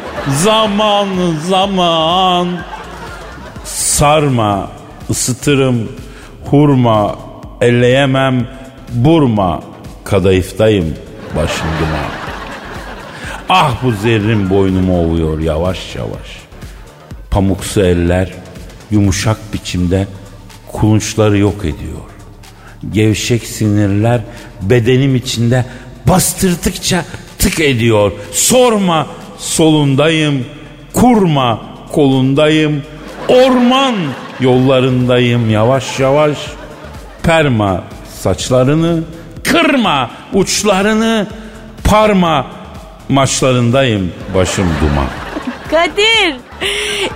[0.44, 1.08] zaman
[1.50, 2.48] zaman
[3.64, 4.70] Sarma,
[5.10, 5.92] ısıtırım,
[6.46, 7.16] hurma,
[7.62, 8.48] elleyemem,
[8.94, 9.62] burma,
[10.04, 10.96] kadayıftayım
[11.36, 12.10] başım duman.
[13.50, 16.38] Ah bu zerrin boynumu ovuyor yavaş yavaş.
[17.32, 18.34] Pamuksu eller
[18.92, 20.08] yumuşak biçimde
[20.80, 22.02] kulunçları yok ediyor.
[22.92, 24.22] Gevşek sinirler
[24.62, 25.66] bedenim içinde
[26.08, 27.06] bastırdıkça
[27.40, 28.12] tık ediyor.
[28.32, 30.46] Sorma solundayım,
[30.94, 31.62] kurma
[31.92, 32.84] kolundayım,
[33.28, 33.96] orman
[34.40, 36.38] yollarındayım yavaş yavaş.
[37.24, 37.84] Perma
[38.20, 39.04] saçlarını,
[39.44, 41.28] kırma uçlarını,
[41.84, 42.48] parma
[43.10, 45.08] maçlarındayım başım duman.
[45.72, 46.36] Kadir!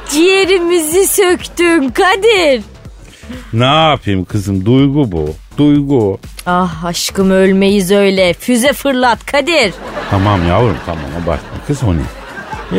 [0.10, 2.71] Ciğerimizi söktün Kadir.
[3.54, 5.30] Ne yapayım kızım duygu bu.
[5.58, 6.20] Duygu.
[6.46, 8.34] Ah aşkım ölmeyiz öyle.
[8.34, 9.74] Füze fırlat Kadir.
[10.10, 12.02] Tamam yavrum tamam abartma kız o ne?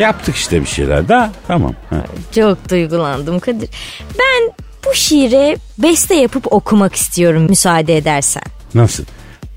[0.01, 1.73] Yaptık işte bir şeyler daha tamam.
[1.89, 1.95] Ha.
[2.35, 3.69] Çok duygulandım Kadir.
[4.19, 4.51] Ben
[4.85, 8.43] bu şiire beste yapıp okumak istiyorum müsaade edersen.
[8.75, 9.03] Nasıl?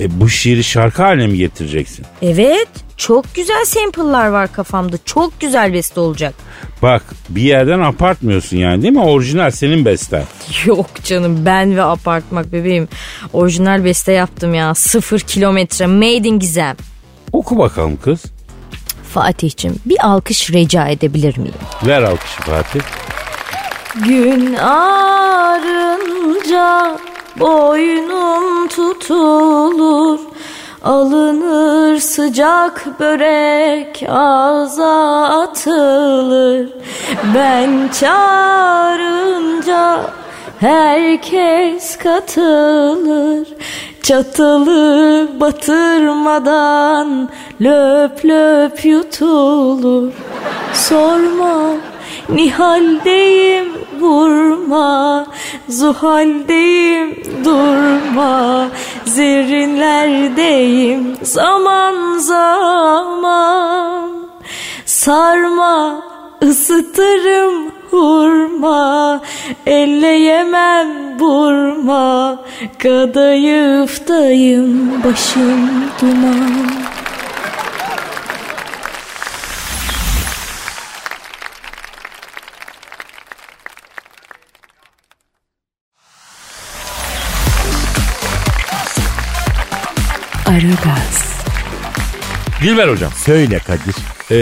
[0.00, 2.06] E, bu şiiri şarkı haline mi getireceksin?
[2.22, 4.96] Evet çok güzel sample'lar var kafamda.
[5.04, 6.34] Çok güzel beste olacak.
[6.82, 9.02] Bak bir yerden apartmıyorsun yani değil mi?
[9.02, 10.24] Orijinal senin besten.
[10.64, 12.88] Yok canım ben ve apartmak bebeğim.
[13.32, 14.74] Orijinal beste yaptım ya.
[14.74, 16.76] Sıfır kilometre made in gizem.
[17.32, 18.22] Oku bakalım kız.
[19.14, 21.54] Fatih'cim bir alkış rica edebilir miyim?
[21.86, 22.80] Ver alkışı Fatih.
[24.06, 24.54] Gün
[25.66, 26.98] ağrınca
[27.40, 30.18] boynum tutulur
[30.86, 36.68] Alınır sıcak börek ağza atılır.
[37.34, 40.00] Ben çağırınca
[40.60, 43.48] herkes katılır.
[44.02, 47.28] Çatalı batırmadan
[47.60, 50.12] löp löp yutulur.
[50.72, 51.62] Sorma
[52.28, 55.26] Nihal'deyim vurma.
[55.68, 58.68] Zuhal'deyim durma.
[59.04, 64.10] Zerrinlerdeyim zaman zaman.
[64.86, 66.02] Sarma
[66.42, 69.20] ısıtırım hurma.
[69.66, 72.38] Elleyemem burma.
[72.78, 76.66] Kadayıftayım başım duman
[92.66, 93.94] Dilber hocam Söyle Kadir.
[94.30, 94.36] e,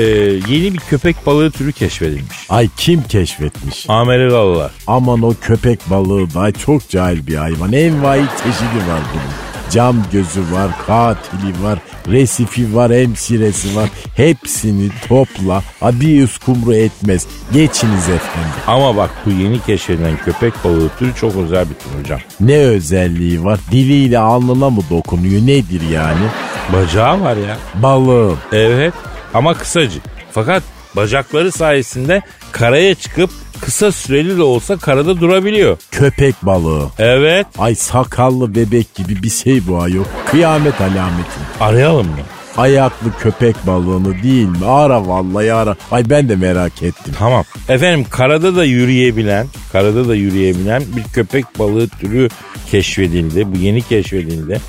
[0.49, 2.47] yeni bir köpek balığı türü keşfedilmiş.
[2.49, 3.87] Ay kim keşfetmiş?
[3.89, 4.73] Amerikalılar.
[4.87, 7.73] Aman o köpek balığı da çok cahil bir hayvan.
[7.73, 9.44] Envai çeşidi var bunun.
[9.75, 13.91] Cam gözü var, katili var, resifi var, hemşiresi var.
[14.17, 15.63] Hepsini topla.
[15.83, 17.27] Abi uskumru etmez.
[17.53, 18.51] Geçiniz efendim.
[18.67, 22.21] Ama bak bu yeni keşfedilen köpek balığı türü çok özel bir tür hocam.
[22.41, 23.59] Ne özelliği var?
[23.71, 25.43] Diliyle alnına mı dokunuyor?
[25.47, 26.27] Nedir yani?
[26.73, 27.57] Bacağı var ya.
[27.75, 28.39] Balığım.
[28.53, 28.95] Evet
[29.35, 30.03] ama kısacık.
[30.33, 30.63] Fakat
[30.97, 33.31] bacakları sayesinde karaya çıkıp
[33.65, 35.77] kısa süreli de olsa karada durabiliyor.
[35.91, 36.89] Köpek balığı.
[36.99, 40.05] Evet Ay sakallı bebek gibi bir şey bu ayol.
[40.27, 41.39] Kıyamet alameti.
[41.61, 42.17] arayalım mı?
[42.57, 44.67] Ayaklı köpek balığını değil mi?
[44.67, 45.77] Ara vallahi ara.
[45.91, 47.15] Ay ben de merak ettim.
[47.19, 47.45] Tamam.
[47.69, 52.29] Efendim karada da yürüyebilen, karada da yürüyebilen bir köpek balığı türü
[52.71, 53.53] keşfedildi.
[53.55, 54.61] Bu yeni keşfedildi.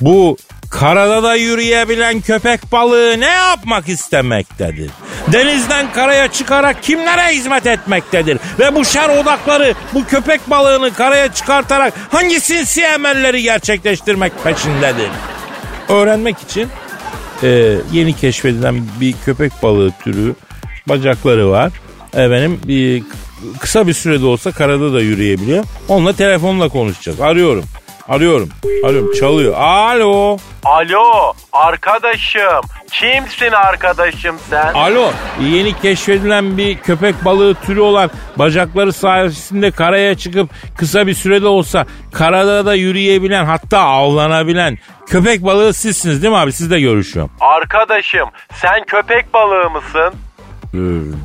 [0.00, 0.36] Bu
[0.70, 4.90] karada da yürüyebilen köpek balığı ne yapmak istemektedir?
[5.32, 8.38] Denizden karaya çıkarak kimlere hizmet etmektedir?
[8.58, 15.08] Ve bu şer odakları bu köpek balığını karaya çıkartarak hangi sinsi emelleri gerçekleştirmek peşindedir?
[15.88, 16.68] Öğrenmek için
[17.42, 20.34] e, yeni keşfedilen bir köpek balığı türü
[20.88, 21.72] bacakları var.
[22.12, 23.02] Efendim bir,
[23.60, 25.64] kısa bir sürede olsa karada da yürüyebiliyor.
[25.88, 27.20] Onunla telefonla konuşacağız.
[27.20, 27.64] Arıyorum.
[28.08, 28.48] Arıyorum.
[28.84, 29.12] Arıyorum.
[29.20, 29.54] Çalıyor.
[29.54, 30.38] Alo.
[30.64, 32.81] Alo arkadaşım.
[32.92, 34.74] Kimsin arkadaşım sen?
[34.74, 35.10] Alo.
[35.40, 41.86] Yeni keşfedilen bir köpek balığı türü olan bacakları sayesinde karaya çıkıp kısa bir sürede olsa
[42.12, 46.52] karada da yürüyebilen hatta avlanabilen köpek balığı sizsiniz değil mi abi?
[46.52, 47.32] Sizle görüşüyorum.
[47.40, 50.14] Arkadaşım sen köpek balığı mısın?
[50.74, 50.78] Ee,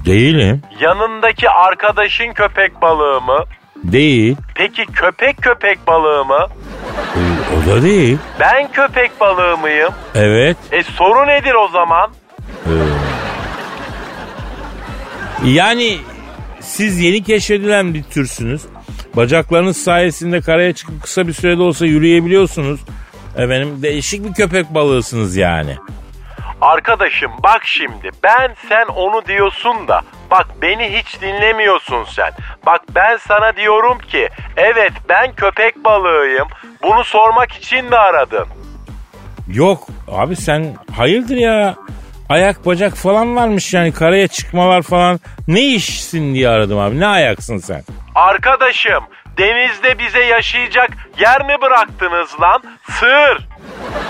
[0.05, 0.61] değilim.
[0.79, 3.43] Yanındaki arkadaşın köpek balığı mı?
[3.83, 4.35] Değil.
[4.55, 6.47] Peki köpek köpek balığı mı?
[7.15, 7.19] Ee,
[7.55, 8.17] o da değil.
[8.39, 9.93] Ben köpek balığı mıyım?
[10.15, 10.57] Evet.
[10.71, 12.11] E soru nedir o zaman?
[15.45, 15.97] Yani
[16.59, 18.61] siz yeni keşfedilen bir türsünüz.
[19.15, 22.79] Bacaklarınız sayesinde karaya çıkıp kısa bir sürede olsa yürüyebiliyorsunuz.
[23.37, 25.75] Efendim değişik bir köpek balığısınız yani.
[26.61, 32.31] Arkadaşım bak şimdi ben sen onu diyorsun da bak beni hiç dinlemiyorsun sen.
[32.65, 36.47] Bak ben sana diyorum ki evet ben köpek balığıyım.
[36.83, 38.47] Bunu sormak için mi aradın?
[39.53, 41.75] Yok abi sen hayırdır ya?
[42.29, 45.19] Ayak bacak falan varmış yani karaya çıkmalar falan.
[45.47, 46.99] Ne işsin diye aradım abi.
[46.99, 47.83] Ne ayaksın sen?
[48.15, 49.03] Arkadaşım
[49.37, 50.89] denizde bize yaşayacak
[51.19, 52.63] yer mi bıraktınız lan?
[52.91, 53.46] Sığır.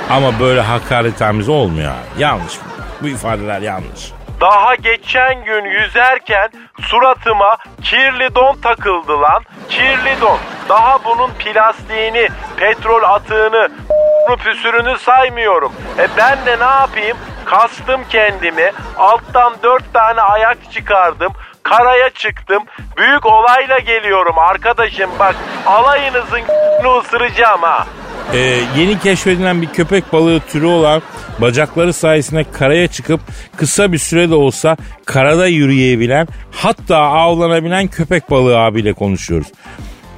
[0.09, 1.91] Ama böyle hakaretamiz olmuyor.
[2.17, 3.03] Yanlış bu.
[3.03, 4.11] Bu ifadeler yanlış.
[4.41, 6.49] Daha geçen gün yüzerken
[6.81, 9.43] suratıma kirli don takıldı lan.
[9.69, 10.37] Kirli don.
[10.69, 12.27] Daha bunun plastiğini,
[12.57, 13.69] petrol atığını,
[14.43, 15.71] püsürünü saymıyorum.
[15.99, 17.17] E ben de ne yapayım?
[17.45, 18.71] Kastım kendimi.
[18.97, 21.33] Alttan dört tane ayak çıkardım.
[21.63, 22.63] Karaya çıktım.
[22.97, 25.09] Büyük olayla geliyorum arkadaşım.
[25.19, 26.41] Bak alayınızın
[26.99, 27.85] ısıracağım ha.
[28.33, 31.01] Ee, yeni keşfedilen bir köpek balığı türü olan
[31.41, 33.21] bacakları sayesinde karaya çıkıp
[33.57, 39.47] kısa bir sürede olsa karada yürüyebilen hatta avlanabilen köpek balığı abiyle konuşuyoruz.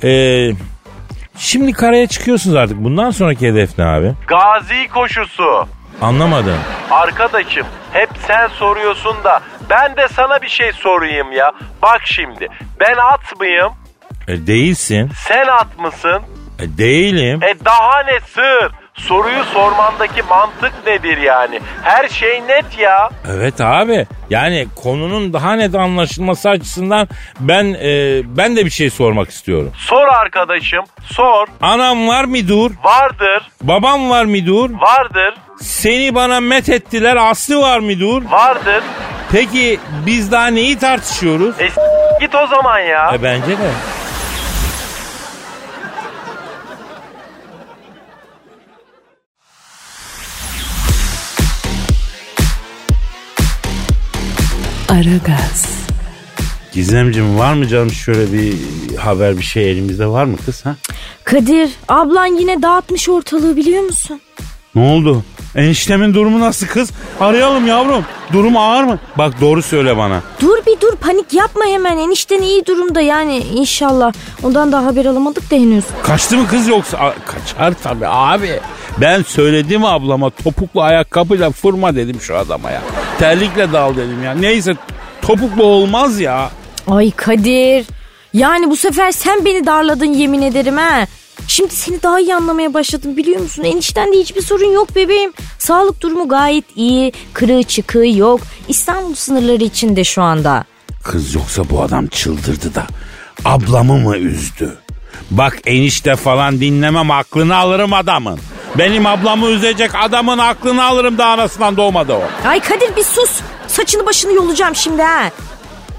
[0.03, 0.49] Ee,
[1.37, 2.77] şimdi karaya çıkıyorsunuz artık.
[2.83, 4.13] Bundan sonraki hedef ne abi?
[4.27, 5.67] Gazi koşusu.
[6.01, 6.57] Anlamadım.
[6.91, 11.51] Arkadaşım hep sen soruyorsun da ben de sana bir şey sorayım ya.
[11.81, 12.47] Bak şimdi
[12.79, 13.71] ben at mıyım?
[14.27, 15.11] E, değilsin.
[15.27, 16.21] Sen at mısın?
[16.59, 17.39] E, değilim.
[17.43, 18.71] E daha ne sığır?
[18.93, 21.59] Soruyu sormandaki mantık nedir yani?
[21.83, 23.09] Her şey net ya.
[23.31, 24.05] Evet abi.
[24.29, 27.07] Yani konunun daha net anlaşılması açısından
[27.39, 29.71] ben e, ben de bir şey sormak istiyorum.
[29.77, 31.47] Sor arkadaşım, sor.
[31.61, 32.71] Anam var mı dur?
[32.83, 34.69] Vardır, Babam var mı dur?
[34.81, 37.15] vardır, Seni bana met ettiler.
[37.19, 38.23] Aslı var mı dur?
[38.31, 38.83] vardır.
[39.31, 41.61] Peki biz daha neyi tartışıyoruz?
[41.61, 41.69] E
[42.21, 43.11] git o zaman ya.
[43.15, 43.69] E bence de.
[54.99, 55.65] Aragaz,
[56.73, 58.55] Gizemciğim var mı canım şöyle bir
[58.95, 60.75] haber bir şey elimizde var mı kız ha?
[61.23, 64.21] Kadir ablan yine dağıtmış ortalığı biliyor musun?
[64.75, 65.23] Ne oldu?
[65.55, 66.91] Eniştemin durumu nasıl kız?
[67.19, 68.05] Arayalım yavrum.
[68.33, 68.99] Durumu ağır mı?
[69.17, 70.21] Bak doğru söyle bana.
[70.41, 74.13] Dur bir dur panik yapma hemen enişten iyi durumda yani inşallah.
[74.43, 75.83] Ondan da haber alamadık da henüz.
[76.03, 76.97] Kaçtı mı kız yoksa?
[76.97, 78.59] A- kaçar tabii abi.
[79.01, 82.81] Ben söyledim ablama topuklu ayakkabıyla fırma dedim şu adama ya.
[83.19, 84.33] Terlikle dal dedim ya.
[84.33, 84.73] Neyse
[85.21, 86.49] topuklu olmaz ya.
[86.87, 87.85] Ay Kadir
[88.33, 90.99] yani bu sefer sen beni darladın yemin ederim ha.
[91.49, 93.63] Şimdi seni daha iyi anlamaya başladım biliyor musun?
[93.63, 95.33] Enişten de hiçbir sorun yok bebeğim.
[95.59, 97.13] Sağlık durumu gayet iyi.
[97.33, 98.41] Kırığı çıkığı yok.
[98.67, 100.63] İstanbul sınırları içinde şu anda.
[101.03, 102.87] Kız yoksa bu adam çıldırdı da
[103.45, 104.77] ablamı mı üzdü?
[105.31, 108.39] Bak enişte falan dinlemem aklını alırım adamın.
[108.77, 112.47] Benim ablamı üzecek adamın aklını alırım da anasından doğmadı o.
[112.47, 113.31] Ay Kadir bir sus.
[113.67, 115.31] Saçını başını yolacağım şimdi ha.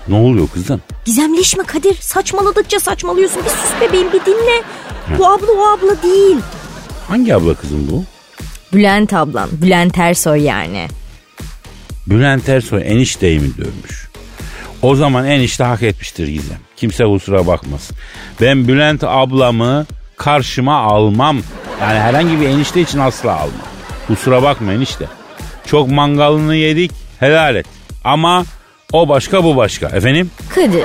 [0.09, 0.81] Ne oluyor kızım?
[1.05, 1.95] Gizemleşme Kadir.
[2.01, 3.45] Saçmaladıkça saçmalıyorsun.
[3.45, 4.63] Bir sus bebeğim bir dinle.
[5.19, 6.37] Bu abla o abla değil.
[7.09, 8.05] Hangi abla kızım bu?
[8.73, 9.49] Bülent ablam.
[9.53, 10.89] Bülent Ersoy yani.
[12.07, 14.09] Bülent Ersoy enişteyi mi dövmüş?
[14.83, 16.59] O zaman enişte hak etmiştir Gizem.
[16.77, 17.97] Kimse kusura bakmasın.
[18.41, 19.87] Ben Bülent ablamı
[20.17, 21.39] karşıma almam.
[21.81, 23.67] Yani herhangi bir enişte için asla almam.
[24.07, 25.07] Kusura bakma enişte.
[25.67, 27.67] Çok mangalını yedik helal et.
[28.05, 28.45] Ama
[28.93, 29.87] o başka bu başka.
[29.89, 30.31] Efendim?
[30.55, 30.85] Kadir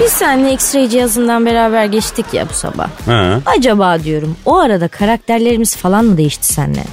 [0.00, 2.88] Biz seninle X-ray cihazından beraber geçtik ya bu sabah.
[3.06, 6.84] Ha, Acaba diyorum o arada karakterlerimiz falan mı değişti seninle?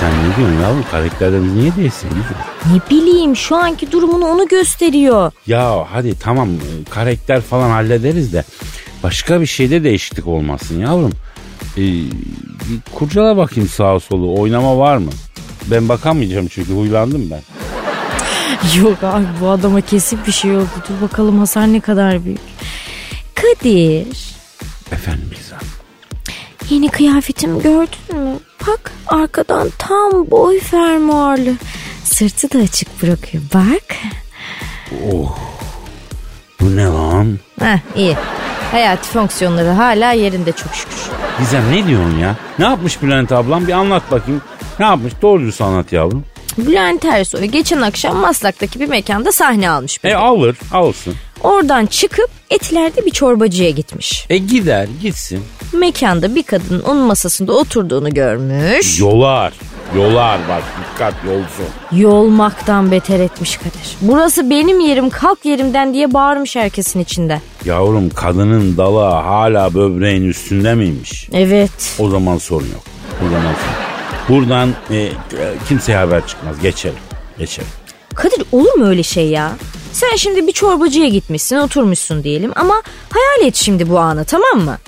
[0.00, 0.84] sen ne diyorsun yavrum?
[0.90, 2.08] Karakterlerimiz niye değilsin?
[2.74, 5.32] Ne bileyim şu anki durumunu onu gösteriyor.
[5.46, 6.48] Ya hadi tamam
[6.90, 8.44] karakter falan hallederiz de
[9.02, 11.12] başka bir şeyde değişiklik olmasın yavrum.
[11.78, 11.82] Ee,
[12.94, 15.10] kurcala bakayım sağa solu oynama var mı?
[15.70, 17.40] Ben bakamayacağım çünkü huylandım ben.
[18.82, 20.68] Yok abi bu adama kesin bir şey oldu.
[20.88, 22.40] Dur bakalım hasar ne kadar büyük.
[23.34, 24.06] Kadir
[24.92, 25.58] Efendim Gizem.
[26.70, 28.34] yeni kıyafetimi gördün mü?
[28.66, 31.50] Bak arkadan tam boy fermuarlı.
[32.04, 33.96] Sırtı da açık bırakıyor bak.
[36.60, 37.38] Bu ne lan?
[37.60, 38.16] Heh iyi.
[38.70, 40.96] Hayati fonksiyonları hala yerinde çok şükür.
[41.38, 42.36] Gizem ne diyorsun ya?
[42.58, 44.42] Ne yapmış Bülent ablam bir anlat bakayım.
[44.78, 46.24] Ne yapmış doğrusu anlat yavrum.
[46.58, 49.98] Bülent Ersoy geçen akşam Maslak'taki bir mekanda sahne almış.
[50.04, 51.14] E alır alsın.
[51.42, 54.26] Oradan çıkıp Etiler'de bir çorbacıya gitmiş.
[54.30, 55.44] E gider gitsin.
[55.72, 59.00] Mekanda bir kadının onun masasında oturduğunu görmüş.
[59.00, 59.52] Yolar.
[59.96, 62.02] Yolar bak dikkat yolcu.
[62.02, 63.96] Yolmaktan beter etmiş Kadir.
[64.00, 67.40] Burası benim yerim kalk yerimden diye bağırmış herkesin içinde.
[67.64, 71.28] Yavrum kadının dalı hala böbreğin üstünde miymiş?
[71.32, 71.96] Evet.
[71.98, 72.82] O zaman sorun yok.
[73.20, 73.91] O zaman sorun.
[74.28, 75.08] Buradan e,
[75.68, 76.60] kimseye haber çıkmaz.
[76.60, 76.98] Geçelim.
[77.38, 77.68] Geçelim.
[78.14, 79.52] Kadir olur mu öyle şey ya?
[79.92, 84.78] Sen şimdi bir çorbacıya gitmişsin oturmuşsun diyelim ama hayal et şimdi bu anı tamam mı?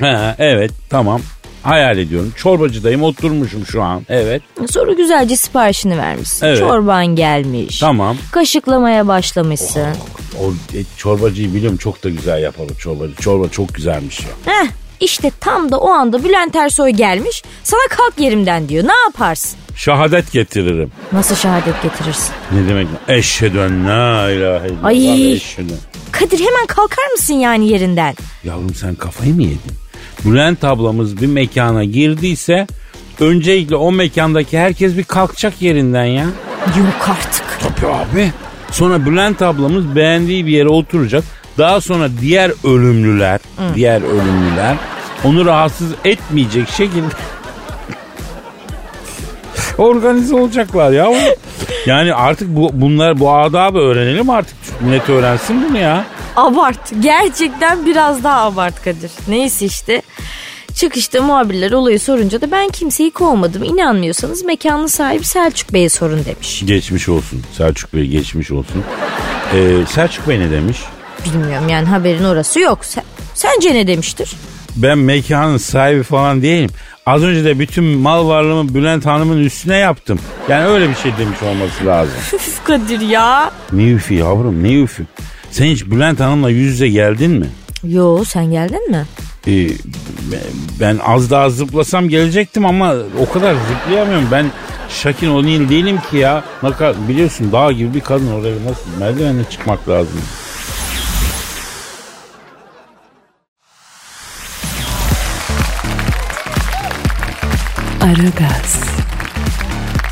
[0.00, 1.20] He, evet tamam.
[1.62, 2.32] Hayal ediyorum.
[2.36, 4.02] Çorbacıdayım oturmuşum şu an.
[4.08, 4.42] Evet.
[4.70, 6.46] Sonra güzelce siparişini vermişsin.
[6.46, 6.58] Evet.
[6.58, 7.78] Çorban gelmiş.
[7.78, 8.16] Tamam.
[8.32, 9.86] Kaşıklamaya başlamışsın.
[10.40, 13.14] O e, çorbacıyı biliyorum çok da güzel yapar o çorbacı.
[13.14, 14.54] Çorba çok güzelmiş ya.
[14.54, 14.68] Heh
[15.00, 18.84] işte tam da o anda Bülent Ersoy gelmiş sana kalk yerimden diyor.
[18.84, 19.58] Ne yaparsın?
[19.76, 20.92] Şahadet getiririm.
[21.12, 22.34] Nasıl şehadet getirirsin?
[22.52, 22.86] Ne demek?
[23.08, 24.84] Eşhedü en la ilahe illallah.
[24.84, 25.40] Ay.
[26.12, 28.14] Kadir hemen kalkar mısın yani yerinden?
[28.44, 29.72] Yavrum sen kafayı mı yedin?
[30.24, 32.66] Bülent ablamız bir mekana girdiyse
[33.20, 36.24] öncelikle o mekandaki herkes bir kalkacak yerinden ya.
[36.78, 37.44] Yok artık.
[37.60, 38.32] Tabii abi.
[38.70, 41.24] Sonra Bülent ablamız beğendiği bir yere oturacak.
[41.58, 43.40] Daha sonra diğer ölümlüler,
[43.74, 44.76] diğer ölümlüler
[45.24, 47.08] onu rahatsız etmeyecek şekilde
[49.78, 51.12] organize olacaklar ya.
[51.86, 54.56] Yani artık bu bunlar bu adabı öğrenelim artık.
[54.80, 56.04] Millet öğrensin bunu ya.
[56.36, 56.92] Abart.
[57.00, 59.10] Gerçekten biraz daha abart Kadir.
[59.28, 60.02] Neyse işte.
[60.74, 63.64] Çıkışta muhabirler olayı sorunca da ben kimseyi kovmadım.
[63.64, 66.62] İnanmıyorsanız mekanın sahibi Selçuk Bey'e sorun demiş.
[66.66, 67.42] Geçmiş olsun.
[67.56, 68.84] Selçuk Bey geçmiş olsun.
[69.54, 70.78] Ee, Selçuk Bey ne demiş?
[71.24, 72.84] Bilmiyorum yani haberin orası yok.
[72.84, 73.04] Sen,
[73.34, 74.32] sence ne demiştir?
[74.76, 76.70] Ben mekanın sahibi falan değilim.
[77.06, 80.18] Az önce de bütün mal varlığımı Bülent Hanım'ın üstüne yaptım.
[80.48, 82.14] Yani öyle bir şey demiş olması lazım.
[82.34, 83.50] Üf Kadir ya.
[83.72, 85.06] ne üfü yavrum ne üfü.
[85.50, 87.46] Sen hiç Bülent Hanım'la yüz yüze geldin mi?
[87.84, 89.04] Yo sen geldin mi?
[89.46, 89.68] Ee,
[90.80, 94.28] ben az daha zıplasam gelecektim ama o kadar zıplayamıyorum.
[94.32, 94.46] Ben
[94.88, 96.44] Şakin O'Neal değilim ki ya.
[97.08, 100.20] Biliyorsun dağ gibi bir kadın oraya nasıl merdivenle çıkmak lazım.
[108.00, 108.80] Aragaz,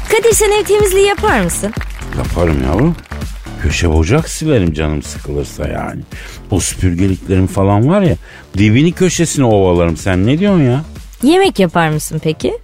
[0.08, 1.72] Kadir sen ev temizliği yapar mısın?
[2.18, 2.96] Yaparım yavrum.
[3.62, 6.00] Köşe bucak silerim canım sıkılırsa yani.
[6.50, 8.16] O süpürgeliklerim falan var ya
[8.58, 9.96] dibini köşesine ovalarım.
[9.96, 10.84] Sen ne diyorsun ya?
[11.22, 12.58] Yemek yapar mısın peki?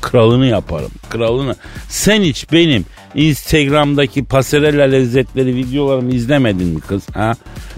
[0.00, 0.90] Kralını yaparım.
[1.10, 1.56] Kralını.
[1.88, 7.02] Sen hiç benim Instagram'daki pasarella lezzetleri videolarımı izlemedin mi kız?
[7.14, 7.34] Ha?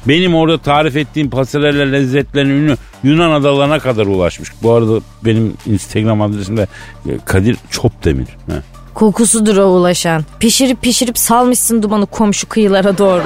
[0.08, 4.50] Benim orada tarif ettiğim pasarella lezzetlerinin ünü Yunan adalarına kadar ulaşmış.
[4.62, 6.66] Bu arada benim Instagram adresim de
[7.08, 8.28] e, Kadir Çopdemir.
[8.50, 8.62] Ha.
[8.94, 10.24] Kokusudur o ulaşan.
[10.40, 13.22] Pişirip pişirip salmışsın dumanı komşu kıyılara doğru.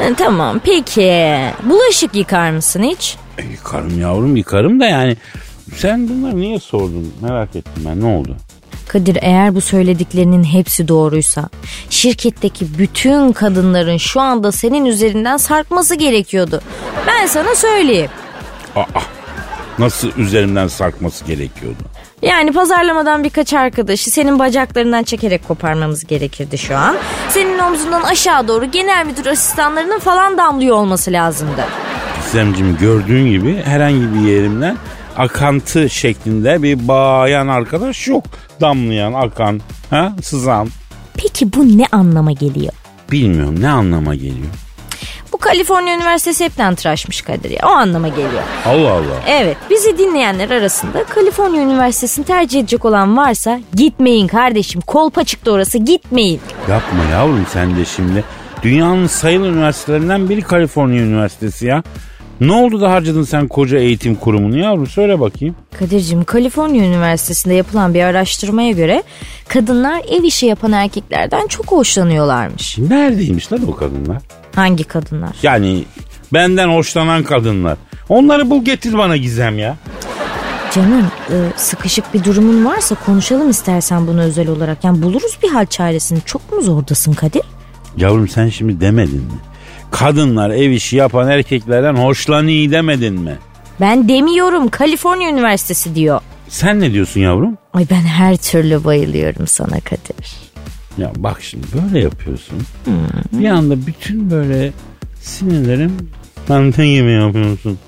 [0.00, 1.36] E, tamam peki.
[1.64, 3.16] Bulaşık yıkar mısın hiç?
[3.38, 5.16] E, yıkarım yavrum yıkarım da yani
[5.76, 8.36] sen bunları niye sordun merak ettim ben ne oldu?
[8.88, 11.48] Kadir eğer bu söylediklerinin hepsi doğruysa
[11.90, 16.60] şirketteki bütün kadınların şu anda senin üzerinden sarkması gerekiyordu.
[17.06, 18.10] Ben sana söyleyeyim.
[18.76, 18.84] Aa,
[19.78, 21.82] nasıl üzerimden sarkması gerekiyordu?
[22.22, 26.96] Yani pazarlamadan birkaç arkadaşı senin bacaklarından çekerek koparmamız gerekirdi şu an.
[27.28, 31.64] Senin omzundan aşağı doğru genel müdür asistanlarının falan damlıyor olması lazımdı.
[32.24, 34.76] Gizemciğim gördüğün gibi herhangi bir yerimden
[35.18, 38.24] akantı şeklinde bir bayan arkadaş yok.
[38.60, 39.60] Damlayan, akan,
[39.90, 40.68] ha, sızan.
[41.14, 42.72] Peki bu ne anlama geliyor?
[43.12, 44.48] Bilmiyorum ne anlama geliyor.
[45.32, 47.58] Bu Kaliforniya Üniversitesi hepten tıraşmış Kadir ya.
[47.66, 48.42] O anlama geliyor.
[48.66, 49.22] Allah Allah.
[49.28, 54.80] Evet bizi dinleyenler arasında Kaliforniya Üniversitesi'ni tercih edecek olan varsa gitmeyin kardeşim.
[54.80, 56.40] Kolpa çıktı orası gitmeyin.
[56.70, 58.24] Yapma yavrum sen de şimdi.
[58.62, 61.82] Dünyanın sayılı üniversitelerinden biri Kaliforniya Üniversitesi ya.
[62.40, 65.56] Ne oldu da harcadın sen koca eğitim kurumunu yavrum söyle bakayım.
[65.78, 69.02] Kadir'cim Kaliforniya Üniversitesi'nde yapılan bir araştırmaya göre
[69.48, 72.78] kadınlar ev işi yapan erkeklerden çok hoşlanıyorlarmış.
[72.78, 74.22] Neredeymiş lan o kadınlar?
[74.54, 75.30] Hangi kadınlar?
[75.42, 75.84] Yani
[76.32, 77.78] benden hoşlanan kadınlar.
[78.08, 79.76] Onları bul getir bana Gizem ya.
[80.74, 84.84] Canım e, sıkışık bir durumun varsa konuşalım istersen bunu özel olarak.
[84.84, 86.18] Yani buluruz bir hal çaresini.
[86.26, 87.42] Çok mu zordasın Kadir?
[87.96, 89.32] Yavrum sen şimdi demedin mi?
[89.90, 93.36] Kadınlar ev işi yapan erkeklerden hoşlanıyor demedin mi?
[93.80, 96.20] Ben demiyorum Kaliforniya Üniversitesi diyor.
[96.48, 97.58] Sen ne diyorsun yavrum?
[97.74, 100.36] Ay ben her türlü bayılıyorum sana Kadir.
[100.98, 102.58] Ya bak şimdi böyle yapıyorsun.
[103.32, 104.72] Bir anda bütün böyle
[105.20, 106.10] sinirlerim
[106.48, 107.78] pente gibi yapıyorsun.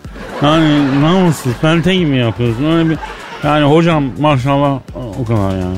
[0.43, 2.65] Yani namussuz pente gibi yapıyorsun.
[2.65, 2.99] Öyle bir
[3.45, 4.81] yani hocam maşallah
[5.21, 5.77] o kadar yani.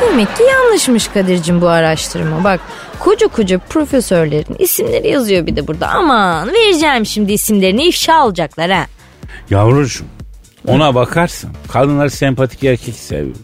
[0.00, 2.44] Demek ki yanlışmış Kadir'cim bu araştırma.
[2.44, 2.60] Bak
[2.98, 5.88] koca koca profesörlerin isimleri yazıyor bir de burada.
[5.88, 8.86] Aman vereceğim şimdi isimlerini ifşa olacaklar ha.
[9.50, 10.04] Yavrucuğum
[10.66, 13.36] ona bakarsan kadınlar sempatik erkek seviyor.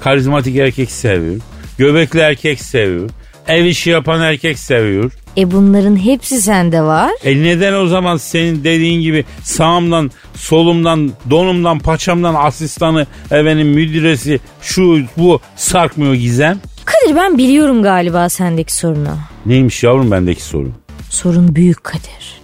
[0.00, 1.40] Karizmatik erkek seviyor.
[1.78, 3.10] Göbekli erkek seviyor.
[3.48, 5.12] Ev işi yapan erkek seviyor.
[5.36, 7.10] E bunların hepsi sende var.
[7.24, 15.00] E neden o zaman senin dediğin gibi sağımdan, solumdan, donumdan, paçamdan asistanı, efendim müdüresi, şu
[15.16, 16.60] bu sarkmıyor gizem?
[16.84, 19.16] Kadir ben biliyorum galiba sendeki sorunu.
[19.46, 20.74] Neymiş yavrum bendeki sorun?
[21.10, 22.40] Sorun büyük Kadir.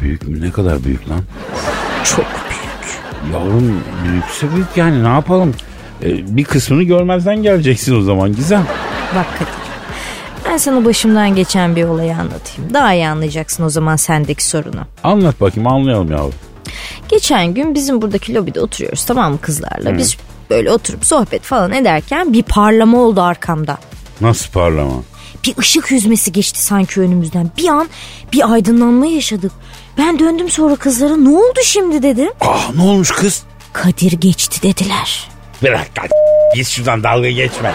[0.00, 0.40] Büyük mü?
[0.40, 1.20] Ne kadar büyük lan?
[2.04, 3.00] Çok büyük.
[3.32, 5.54] Yavrum büyükse büyük yani ne yapalım?
[6.04, 8.66] E, bir kısmını görmezden geleceksin o zaman Gizem.
[9.16, 9.61] Bak Kadir.
[10.46, 12.74] Ben sana başımdan geçen bir olayı anlatayım.
[12.74, 14.80] Daha iyi anlayacaksın o zaman sendeki sorunu.
[15.04, 16.34] Anlat bakayım anlayalım yavrum.
[17.08, 19.98] Geçen gün bizim buradaki lobide oturuyoruz tamam mı kızlarla?
[19.98, 20.16] Biz
[20.50, 23.78] böyle oturup sohbet falan ederken bir parlama oldu arkamda.
[24.20, 24.92] Nasıl parlama?
[25.46, 27.50] Bir ışık yüzmesi geçti sanki önümüzden.
[27.58, 27.88] Bir an
[28.32, 29.52] bir aydınlanma yaşadık.
[29.98, 32.30] Ben döndüm sonra kızlara ne oldu şimdi dedim.
[32.40, 33.42] Ah ne olmuş kız?
[33.72, 35.30] Kadir geçti dediler.
[35.62, 36.08] Bırak lan
[36.54, 37.74] git şuradan dalga geçme.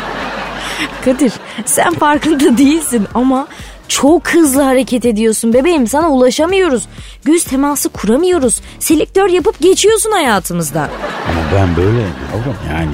[1.05, 1.31] Kadir
[1.65, 3.47] sen farkında değilsin ama
[3.87, 6.83] çok hızlı hareket ediyorsun bebeğim sana ulaşamıyoruz.
[7.25, 8.61] Göz teması kuramıyoruz.
[8.79, 10.81] Selektör yapıp geçiyorsun hayatımızda.
[11.29, 12.91] Ama ben böyle yavrum yani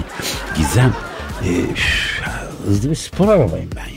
[0.58, 0.94] Gizem
[1.46, 2.22] e, üf,
[2.68, 3.94] hızlı bir spor arabayım ben yani.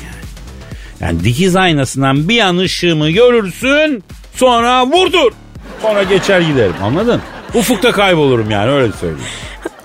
[1.01, 5.32] Yani dikiz aynasından bir an ışığımı görürsün sonra vurdur.
[5.82, 7.20] Sonra geçer giderim anladın?
[7.55, 9.30] Ufukta kaybolurum yani öyle söyleyeyim.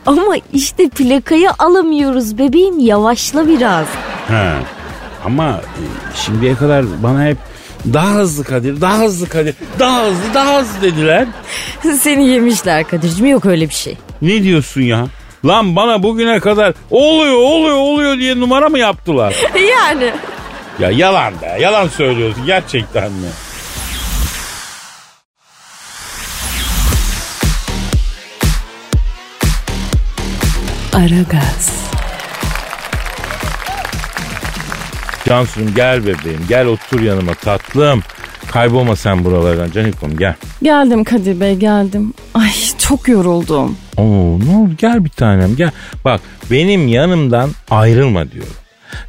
[0.05, 3.85] Ama işte plakayı alamıyoruz bebeğim yavaşla biraz.
[4.27, 4.53] He.
[5.25, 5.83] Ama e,
[6.25, 7.37] şimdiye kadar bana hep
[7.93, 11.27] daha hızlı Kadir, daha hızlı Kadir, daha hızlı, daha hızlı dediler.
[11.99, 13.97] Seni yemişler Kadir'cim yok öyle bir şey.
[14.21, 15.05] Ne diyorsun ya?
[15.45, 19.35] Lan bana bugüne kadar oluyor, oluyor, oluyor diye numara mı yaptılar?
[19.71, 20.11] Yani.
[20.79, 23.27] ya yalan be, yalan söylüyorsun gerçekten mi?
[30.93, 31.71] Aragaz.
[35.27, 38.03] Cansu'cum gel bebeğim gel otur yanıma tatlım.
[38.51, 40.35] Kaybolma sen buralardan Canikom gel.
[40.63, 42.13] Geldim Kadir Bey geldim.
[42.33, 43.77] Ay çok yoruldum.
[43.97, 45.71] Oo ne oldu gel bir tanem gel.
[46.05, 46.21] Bak
[46.51, 48.53] benim yanımdan ayrılma diyorum.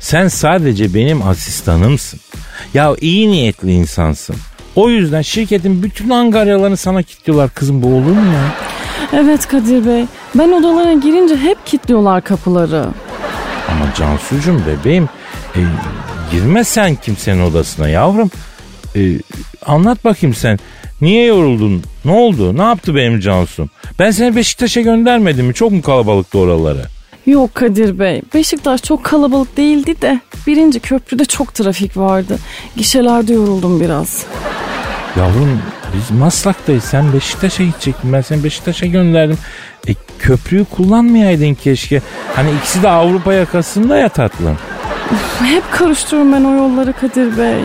[0.00, 2.20] Sen sadece benim asistanımsın.
[2.74, 4.36] Ya iyi niyetli insansın.
[4.76, 8.54] O yüzden şirketin bütün angaryalarını sana kilitliyorlar kızım bu olur mu ya?
[9.12, 10.04] Evet Kadir Bey.
[10.34, 12.84] Ben odalara girince hep kilitliyorlar kapıları.
[13.68, 15.08] Ama Cansu'cum bebeğim
[15.56, 15.60] e,
[16.30, 18.30] girme sen kimsenin odasına yavrum.
[18.96, 19.00] E,
[19.66, 20.58] anlat bakayım sen.
[21.00, 21.82] Niye yoruldun?
[22.04, 22.58] Ne oldu?
[22.58, 23.70] Ne yaptı benim Cansu'm?
[23.98, 25.54] Ben seni Beşiktaş'a göndermedim mi?
[25.54, 26.82] Çok mu kalabalıktı oraları?
[27.26, 28.22] Yok Kadir Bey.
[28.34, 32.38] Beşiktaş çok kalabalık değildi de birinci köprüde çok trafik vardı.
[32.76, 34.26] Gişelerde yoruldum biraz.
[35.16, 35.60] Yavrum
[35.94, 36.84] biz Maslak'tayız.
[36.84, 38.12] Sen Beşiktaş'a gidecektin.
[38.12, 39.38] Ben seni Beşiktaş'a gönderdim.
[39.88, 42.02] E, köprüyü kullanmayaydın keşke.
[42.36, 44.56] Hani ikisi de Avrupa yakasında ya tatlım.
[45.38, 47.60] Hep karıştırıyorum ben o yolları Kadir Bey.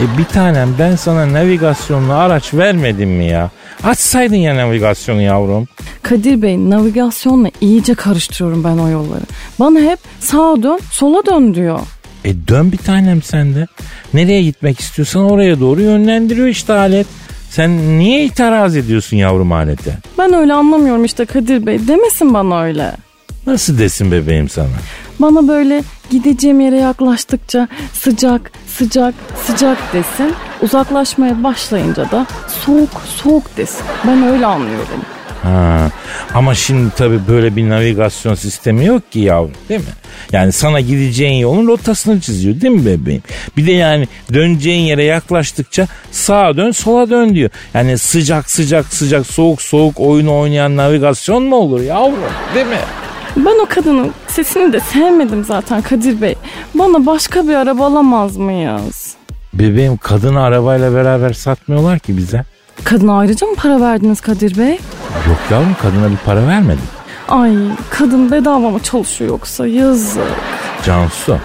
[0.00, 3.50] E bir tanem ben sana navigasyonlu araç vermedim mi ya?
[3.84, 5.68] Açsaydın ya navigasyonu yavrum.
[6.02, 9.24] Kadir Bey navigasyonla iyice karıştırıyorum ben o yolları.
[9.60, 11.80] Bana hep sağa dön sola dön diyor.
[12.24, 13.66] E dön bir tanem sen de.
[14.14, 17.06] Nereye gitmek istiyorsan oraya doğru yönlendiriyor işte alet.
[17.50, 19.98] Sen niye itiraz ediyorsun yavrum alete?
[20.18, 22.92] Ben öyle anlamıyorum işte Kadir Bey demesin bana öyle.
[23.46, 24.68] Nasıl desin bebeğim sana?
[25.18, 29.14] Bana böyle gideceğim yere yaklaştıkça sıcak sıcak
[29.46, 30.34] sıcak desin.
[30.62, 32.26] Uzaklaşmaya başlayınca da
[32.64, 32.90] soğuk
[33.22, 33.80] soğuk desin.
[34.06, 35.00] Ben öyle anlıyorum.
[35.42, 35.90] Ha.
[36.34, 39.86] Ama şimdi tabii böyle bir navigasyon sistemi yok ki yavrum değil mi?
[40.32, 43.22] Yani sana gideceğin yolun rotasını çiziyor değil mi bebeğim?
[43.56, 47.50] Bir de yani döneceğin yere yaklaştıkça sağa dön sola dön diyor.
[47.74, 52.18] Yani sıcak sıcak sıcak soğuk soğuk oyunu oynayan navigasyon mu olur yavrum
[52.54, 52.78] değil mi?
[53.36, 56.34] Ben o kadının sesini de sevmedim zaten Kadir Bey.
[56.74, 59.14] Bana başka bir araba alamaz mıyız?
[59.54, 62.44] Bebeğim kadını arabayla beraber satmıyorlar ki bize.
[62.84, 64.78] Kadına ayrıca mı para verdiniz Kadir Bey?
[65.28, 66.84] Yok yavrum kadına bir para vermedik.
[67.28, 67.56] Ay
[67.90, 70.22] kadın bedava mı çalışıyor yoksa yazık.
[70.86, 71.38] Cansu.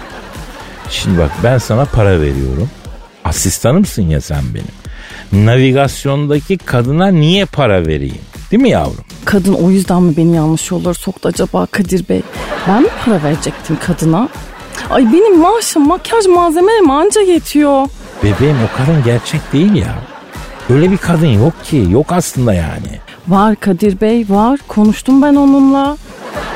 [0.90, 2.70] Şimdi bak ben sana para veriyorum.
[3.24, 5.46] Asistanımsın ya sen benim.
[5.46, 8.18] Navigasyondaki kadına niye para vereyim?
[8.50, 9.04] Değil mi yavrum?
[9.24, 12.22] Kadın o yüzden mi beni yanlış yollara soktu acaba Kadir Bey?
[12.68, 14.28] Ben mi para verecektim kadına?
[14.90, 17.88] Ay benim maaşım makyaj malzemelerime anca yetiyor.
[18.22, 19.94] Bebeğim o kadın gerçek değil ya.
[20.70, 21.86] Öyle bir kadın yok ki.
[21.90, 23.00] Yok aslında yani.
[23.28, 24.60] Var Kadir Bey var.
[24.68, 25.96] Konuştum ben onunla.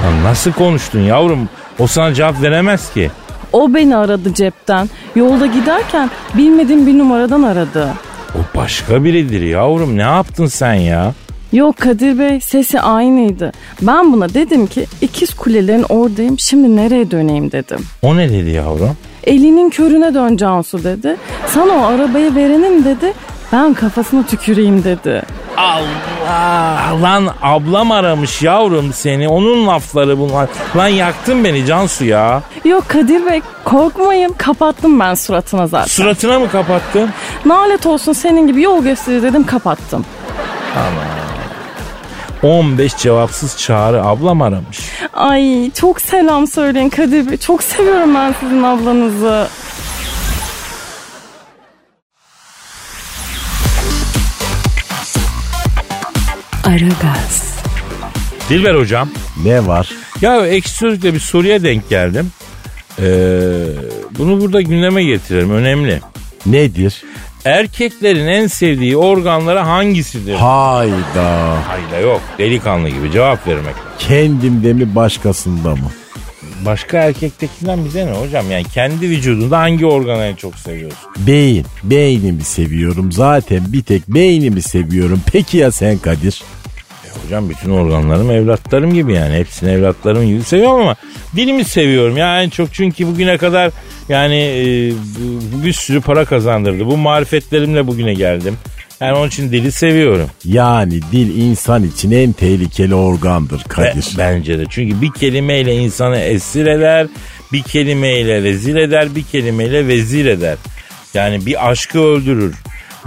[0.04, 1.48] Ya nasıl konuştun yavrum?
[1.78, 3.10] O sana cevap veremez ki.
[3.52, 4.88] O beni aradı cepten.
[5.16, 7.88] Yolda giderken bilmediğim bir numaradan aradı.
[8.34, 9.96] O başka biridir yavrum.
[9.96, 11.14] Ne yaptın sen ya?
[11.52, 13.52] Yok Kadir Bey sesi aynıydı.
[13.82, 17.78] Ben buna dedim ki ikiz kulelerin oradayım şimdi nereye döneyim dedim.
[18.02, 18.96] O ne dedi yavrum?
[19.24, 21.16] Elinin körüne dön Cansu dedi.
[21.46, 23.12] Sana o arabayı verenim dedi.
[23.52, 25.22] Ben kafasına tüküreyim dedi.
[25.56, 27.02] Allah!
[27.02, 29.28] Lan ablam aramış yavrum seni.
[29.28, 30.48] Onun lafları bunlar.
[30.76, 32.42] Lan yaktın beni Cansu ya.
[32.64, 35.86] Yok Kadir Bey korkmayın kapattım ben suratına zaten.
[35.86, 37.10] Suratına mı kapattın?
[37.44, 40.04] Nalet olsun senin gibi yol gösterir dedim kapattım.
[42.42, 44.80] 15 cevapsız çağrı ablam aramış.
[45.14, 47.36] Ay çok selam söyleyin Kadir Bey.
[47.36, 49.46] Çok seviyorum ben sizin ablanızı.
[56.68, 57.54] Aragaz,
[58.50, 59.08] Dilber hocam.
[59.44, 59.90] Ne var?
[60.20, 62.30] Ya ekşi sözlükte bir soruya denk geldim.
[62.98, 63.04] Ee,
[64.18, 65.50] bunu burada gündeme getirelim.
[65.50, 66.00] Önemli.
[66.46, 67.02] Nedir?
[67.44, 70.34] Erkeklerin en sevdiği organları hangisidir?
[70.34, 71.56] Hayda.
[71.68, 72.20] Hayda yok.
[72.38, 73.74] Delikanlı gibi cevap vermek.
[73.98, 75.90] Kendimde mi başkasında mı?
[76.64, 78.50] Başka erkektekinden bize ne hocam?
[78.50, 80.98] Yani kendi vücudunda hangi organı en çok seviyorsun?
[81.18, 81.66] Beyin.
[81.84, 83.12] Beynimi seviyorum.
[83.12, 85.20] Zaten bir tek beynimi seviyorum.
[85.32, 86.42] Peki ya sen Kadir?
[87.28, 89.34] Hocam bütün organlarım evlatlarım gibi yani.
[89.34, 90.96] Hepsini evlatlarım gibi seviyorum ama
[91.36, 93.70] dilimi seviyorum ya en çok çünkü bugüne kadar
[94.08, 94.64] yani e,
[95.64, 96.86] bir sürü para kazandırdı.
[96.86, 98.54] Bu marifetlerimle bugüne geldim.
[99.00, 100.30] Yani onun için dili seviyorum.
[100.44, 104.06] Yani dil insan için en tehlikeli organdır Be- Kadir.
[104.18, 104.64] bence de.
[104.70, 107.06] Çünkü bir kelimeyle insanı esir eder,
[107.52, 110.56] bir kelimeyle rezil eder, bir kelimeyle vezir eder.
[111.14, 112.54] Yani bir aşkı öldürür,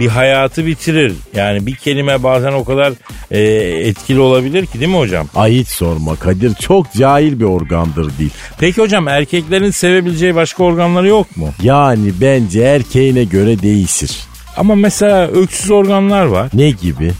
[0.00, 1.12] bir hayatı bitirir.
[1.34, 2.92] Yani bir kelime bazen o kadar
[3.30, 3.40] e,
[3.88, 5.28] etkili olabilir ki değil mi hocam?
[5.34, 6.54] Ay hiç sorma Kadir.
[6.54, 8.30] Çok cahil bir organdır dil.
[8.58, 11.48] Peki hocam erkeklerin sevebileceği başka organları yok mu?
[11.62, 14.10] Yani bence erkeğine göre değişir.
[14.56, 16.48] Ama mesela öksüz organlar var.
[16.54, 17.12] Ne gibi?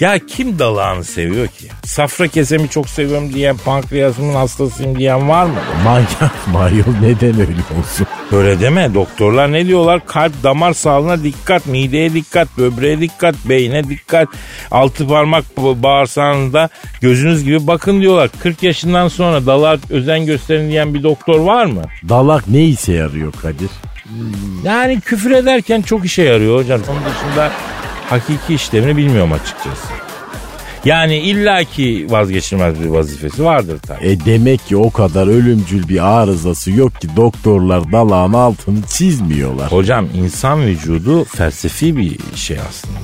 [0.00, 1.66] Ya kim dalağını seviyor ki?
[1.84, 5.54] Safra kesemi çok seviyorum diyen, pankreasımın hastasıyım diyen var mı?
[5.84, 8.05] Manyak ayol neden öyle olsun?
[8.32, 8.94] Böyle deme.
[8.94, 10.06] Doktorlar ne diyorlar?
[10.06, 14.28] Kalp damar sağlığına dikkat, mideye dikkat, böbreğe dikkat, beyne dikkat.
[14.70, 16.68] Altı parmak ba- bağırsağınızda
[17.00, 18.30] gözünüz gibi bakın diyorlar.
[18.42, 21.82] 40 yaşından sonra dalağa özen gösterin diyen bir doktor var mı?
[22.08, 23.70] Dalak ne işe yarıyor Kadir?
[24.64, 26.80] Yani küfür ederken çok işe yarıyor hocam.
[26.90, 27.52] Onun dışında
[28.10, 29.86] hakiki işlevini bilmiyorum açıkçası.
[30.86, 34.06] Yani illaki vazgeçilmez bir vazifesi vardır tabii.
[34.08, 39.72] E demek ki o kadar ölümcül bir arızası yok ki doktorlar dalağın altını çizmiyorlar.
[39.72, 42.98] Hocam insan vücudu felsefi bir şey aslında.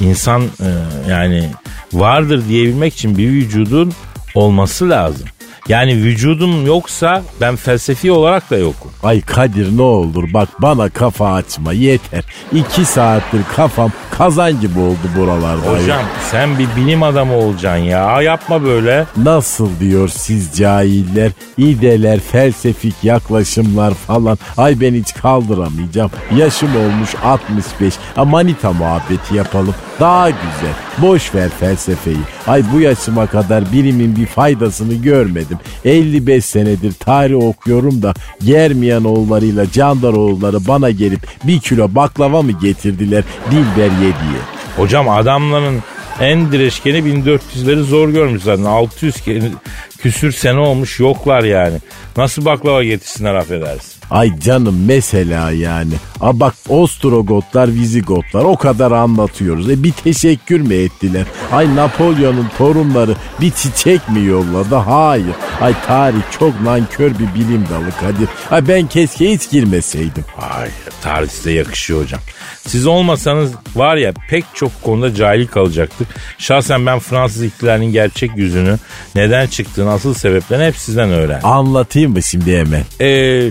[0.00, 0.70] İnsan e,
[1.10, 1.50] yani
[1.92, 3.92] vardır diyebilmek için bir vücudun
[4.34, 5.28] olması lazım.
[5.68, 8.90] Yani vücudum yoksa ben felsefi olarak da yokum.
[9.02, 12.24] Ay Kadir ne olur bak bana kafa açma yeter.
[12.52, 15.70] İki saattir kafam kazan gibi oldu buralarda.
[15.72, 18.22] Hocam sen bir bilim adamı olacaksın ya.
[18.22, 19.06] Yapma böyle.
[19.16, 24.38] Nasıl diyor siz cahiller, ideler, felsefik yaklaşımlar falan.
[24.56, 26.10] Ay ben hiç kaldıramayacağım.
[26.36, 27.94] Yaşım olmuş 65.
[28.14, 29.74] Ha, manita muhabbeti yapalım.
[30.00, 30.87] Daha güzel.
[31.02, 32.16] Boş ver felsefeyi.
[32.46, 35.58] Ay bu yaşıma kadar bilimin bir faydasını görmedim.
[35.84, 42.52] 55 senedir tarih okuyorum da Germiyan oğullarıyla Candar oğulları bana gelip bir kilo baklava mı
[42.52, 44.40] getirdiler Dilber ye diye.
[44.76, 45.82] Hocam adamların
[46.20, 48.64] en direşkeni 1400'leri zor görmüş zaten.
[48.64, 49.50] 600 ke-
[49.98, 51.78] küsür sene olmuş yoklar yani.
[52.16, 53.97] Nasıl baklava getirsinler affedersin.
[54.10, 55.92] Ay canım mesela yani.
[56.20, 59.70] A bak Ostrogotlar, Vizigotlar o kadar anlatıyoruz.
[59.70, 61.26] E bir teşekkür mü ettiler?
[61.52, 64.74] Ay Napolyon'un torunları bir çiçek mi yolladı?
[64.74, 65.34] Hayır.
[65.60, 68.28] Ay tarih çok nankör bir bilim dalı Kadir.
[68.50, 70.24] Ay ben keşke hiç girmeseydim.
[70.38, 70.68] Ay
[71.02, 72.20] tarih size yakışıyor hocam.
[72.68, 76.08] Siz olmasanız var ya pek çok konuda cahil kalacaktık.
[76.38, 78.78] Şahsen ben Fransız ihtilalinin gerçek yüzünü,
[79.14, 81.46] neden çıktığını, asıl sebeplerini hep sizden öğrendim.
[81.46, 82.82] Anlatayım mı şimdi hemen?
[83.00, 83.50] Ee,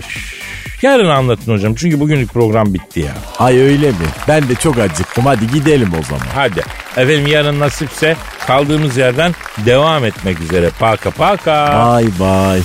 [0.82, 3.12] yarın anlatın hocam çünkü bugünlük program bitti ya.
[3.38, 4.06] Ay öyle mi?
[4.28, 5.26] Ben de çok acıktım.
[5.26, 6.26] Hadi gidelim o zaman.
[6.34, 6.60] Hadi.
[6.96, 8.16] Efendim yarın nasipse
[8.46, 9.34] kaldığımız yerden
[9.66, 10.70] devam etmek üzere.
[10.78, 11.96] Paka paka.
[11.98, 12.62] Bye bye.